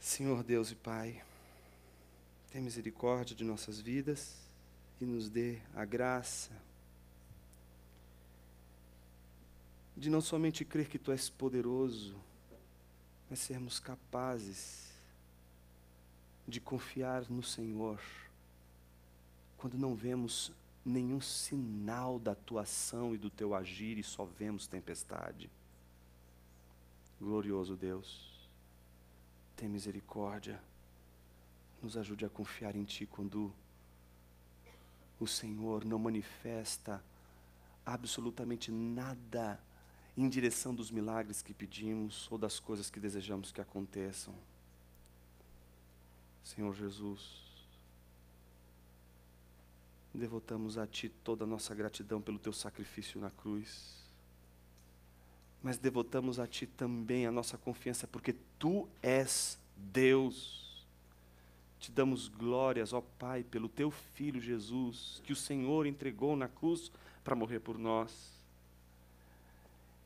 Senhor 0.00 0.42
Deus 0.42 0.72
e 0.72 0.74
Pai, 0.74 1.22
tem 2.50 2.60
misericórdia 2.60 3.36
de 3.36 3.44
nossas 3.44 3.78
vidas 3.78 4.34
e 5.00 5.04
nos 5.04 5.30
dê 5.30 5.60
a 5.76 5.84
graça 5.84 6.50
de 9.96 10.10
não 10.10 10.20
somente 10.20 10.64
crer 10.64 10.88
que 10.88 10.98
Tu 10.98 11.12
és 11.12 11.28
poderoso, 11.28 12.16
mas 13.30 13.38
sermos 13.38 13.78
capazes 13.78 14.92
de 16.46 16.60
confiar 16.60 17.28
no 17.30 17.42
Senhor 17.42 18.00
quando 19.56 19.78
não 19.78 19.94
vemos 19.94 20.52
nenhum 20.84 21.20
sinal 21.20 22.18
da 22.18 22.34
tua 22.34 22.62
ação 22.62 23.14
e 23.14 23.18
do 23.18 23.30
teu 23.30 23.54
agir 23.54 23.96
e 23.96 24.02
só 24.02 24.24
vemos 24.24 24.66
tempestade. 24.66 25.50
Glorioso 27.18 27.74
Deus, 27.74 28.48
tem 29.56 29.68
misericórdia, 29.68 30.60
nos 31.82 31.96
ajude 31.96 32.26
a 32.26 32.28
confiar 32.28 32.76
em 32.76 32.84
Ti 32.84 33.06
quando 33.06 33.52
o 35.18 35.26
Senhor 35.26 35.84
não 35.84 35.98
manifesta 35.98 37.02
absolutamente 37.86 38.70
nada 38.70 39.58
em 40.16 40.28
direção 40.28 40.74
dos 40.74 40.90
milagres 40.90 41.42
que 41.42 41.52
pedimos 41.52 42.28
ou 42.30 42.38
das 42.38 42.60
coisas 42.60 42.90
que 42.90 43.00
desejamos 43.00 43.50
que 43.50 43.60
aconteçam. 43.60 44.34
Senhor 46.44 46.74
Jesus, 46.74 47.42
devotamos 50.12 50.78
a 50.78 50.86
Ti 50.86 51.08
toda 51.08 51.44
a 51.44 51.46
nossa 51.46 51.74
gratidão 51.74 52.20
pelo 52.20 52.38
Teu 52.38 52.52
sacrifício 52.52 53.20
na 53.20 53.30
cruz, 53.30 53.94
mas 55.62 55.78
devotamos 55.78 56.38
a 56.38 56.46
Ti 56.46 56.66
também 56.66 57.26
a 57.26 57.32
nossa 57.32 57.58
confiança, 57.58 58.06
porque 58.06 58.34
Tu 58.58 58.86
és 59.02 59.58
Deus. 59.76 60.86
Te 61.80 61.90
damos 61.90 62.28
glórias, 62.28 62.92
ó 62.92 63.00
Pai, 63.00 63.42
pelo 63.42 63.68
Teu 63.68 63.90
Filho 63.90 64.40
Jesus, 64.40 65.20
que 65.24 65.32
o 65.32 65.36
Senhor 65.36 65.86
entregou 65.86 66.36
na 66.36 66.48
cruz 66.48 66.92
para 67.22 67.34
morrer 67.34 67.60
por 67.60 67.78
nós. 67.78 68.33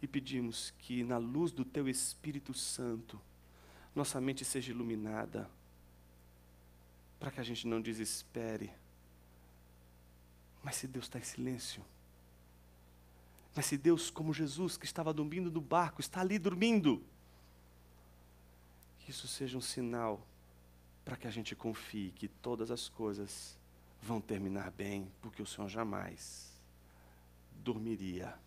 E 0.01 0.07
pedimos 0.07 0.73
que, 0.79 1.03
na 1.03 1.19
luz 1.19 1.51
do 1.51 1.65
Teu 1.65 1.89
Espírito 1.89 2.55
Santo, 2.55 3.21
nossa 3.95 4.21
mente 4.21 4.45
seja 4.45 4.71
iluminada, 4.71 5.51
para 7.19 7.31
que 7.31 7.41
a 7.41 7.43
gente 7.43 7.67
não 7.67 7.81
desespere. 7.81 8.71
Mas 10.63 10.77
se 10.77 10.87
Deus 10.87 11.07
está 11.07 11.19
em 11.19 11.25
silêncio, 11.25 11.85
mas 13.55 13.67
se 13.67 13.77
Deus, 13.77 14.09
como 14.09 14.33
Jesus, 14.33 14.77
que 14.77 14.85
estava 14.85 15.13
dormindo 15.13 15.51
no 15.51 15.61
barco, 15.61 16.01
está 16.01 16.21
ali 16.21 16.39
dormindo, 16.39 17.03
que 19.01 19.11
isso 19.11 19.27
seja 19.27 19.59
um 19.59 19.61
sinal 19.61 20.25
para 21.05 21.17
que 21.17 21.27
a 21.27 21.31
gente 21.31 21.57
confie 21.57 22.13
que 22.13 22.29
todas 22.29 22.71
as 22.71 22.89
coisas 22.89 23.59
vão 24.01 24.21
terminar 24.21 24.71
bem, 24.71 25.11
porque 25.21 25.43
o 25.43 25.47
Senhor 25.47 25.69
jamais 25.69 26.53
dormiria, 27.65 28.39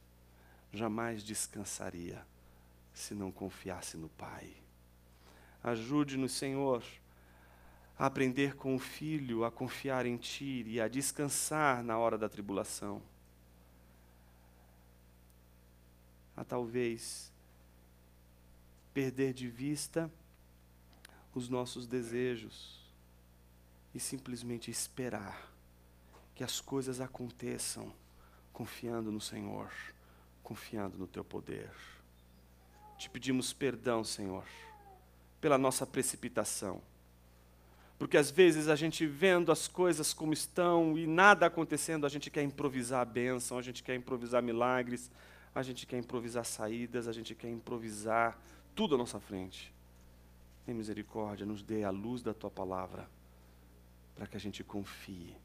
jamais 0.72 1.24
descansaria, 1.24 2.26
se 2.94 3.14
não 3.14 3.32
confiasse 3.32 3.98
no 3.98 4.10
Pai. 4.10 4.54
Ajude-nos, 5.64 6.32
Senhor, 6.32 6.84
a 7.98 8.06
aprender 8.06 8.56
com 8.56 8.76
o 8.76 8.80
Filho 8.80 9.46
a 9.46 9.52
confiar 9.52 10.06
em 10.06 10.18
Ti 10.18 10.64
e 10.66 10.82
a 10.82 10.88
descansar 10.88 11.84
na 11.84 11.98
hora 11.98 12.18
da 12.18 12.28
tribulação. 12.28 13.02
A 16.36 16.44
talvez 16.44 17.32
perder 18.94 19.34
de 19.34 19.48
vista 19.48 20.12
os 21.34 21.48
nossos 21.48 21.88
desejos 21.88 22.82
e 23.94 24.00
simplesmente 24.00 24.72
esperar 24.72 25.52
que 26.34 26.44
as 26.44 26.60
coisas 26.60 27.00
aconteçam 27.00 27.94
confiando 28.52 29.12
no 29.12 29.22
Senhor, 29.22 29.72
confiando 30.52 30.98
no 30.98 31.08
Teu 31.08 31.24
poder. 31.24 31.72
Te 32.98 33.10
pedimos 33.10 33.54
perdão, 33.54 34.04
Senhor, 34.04 34.44
pela 35.40 35.58
nossa 35.58 35.88
precipitação 35.88 36.82
porque 37.98 38.18
às 38.18 38.32
vezes 38.32 38.68
a 38.68 38.76
gente 38.76 39.06
vendo 39.06 39.52
as 39.52 39.68
coisas 39.68 40.12
como 40.12 40.34
estão 40.34 40.98
e 40.98 41.06
nada 41.06 41.46
acontecendo, 41.46 42.04
a 42.04 42.10
gente 42.10 42.32
quer 42.32 42.42
improvisar 42.42 43.02
a 43.02 43.06
bênção, 43.06 43.60
a 43.60 43.62
gente 43.62 43.84
quer 43.84 43.94
improvisar 43.94 44.42
milagres, 44.42 45.12
a 45.54 45.62
gente 45.62 45.86
quer 45.86 46.00
improvisar 46.00 46.44
saídas, 46.44 47.08
a 47.08 47.14
gente 47.14 47.36
quer 47.36 47.50
improvisar 47.50 48.36
tudo 48.74 48.96
à 48.96 48.98
nossa 48.98 49.20
frente. 49.20 49.72
Tem 50.66 50.74
misericórdia, 50.74 51.46
nos 51.46 51.62
dê 51.62 51.84
a 51.84 51.92
luz 51.92 52.24
da 52.24 52.34
tua 52.34 52.50
palavra, 52.50 53.08
para 54.16 54.26
que 54.26 54.36
a 54.36 54.40
gente 54.40 54.64
confie 54.64 55.36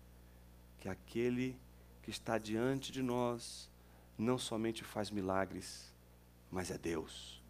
que 0.79 0.89
aquele 0.89 1.55
que 2.03 2.11
está 2.11 2.39
diante 2.39 2.91
de 2.91 3.03
nós 3.03 3.69
não 4.19 4.39
somente 4.39 4.83
faz 4.85 5.11
milagres, 5.11 5.93
mas 6.51 6.71
é 6.71 6.79
Deus 6.79 7.43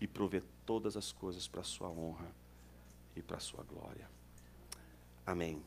e 0.00 0.06
provê 0.06 0.42
todas 0.64 0.96
as 0.96 1.12
coisas 1.12 1.46
para 1.46 1.60
a 1.60 1.64
sua 1.64 1.88
honra 1.88 2.30
e 3.14 3.22
para 3.22 3.36
a 3.36 3.40
sua 3.40 3.64
glória. 3.64 4.08
Amém. 5.26 5.62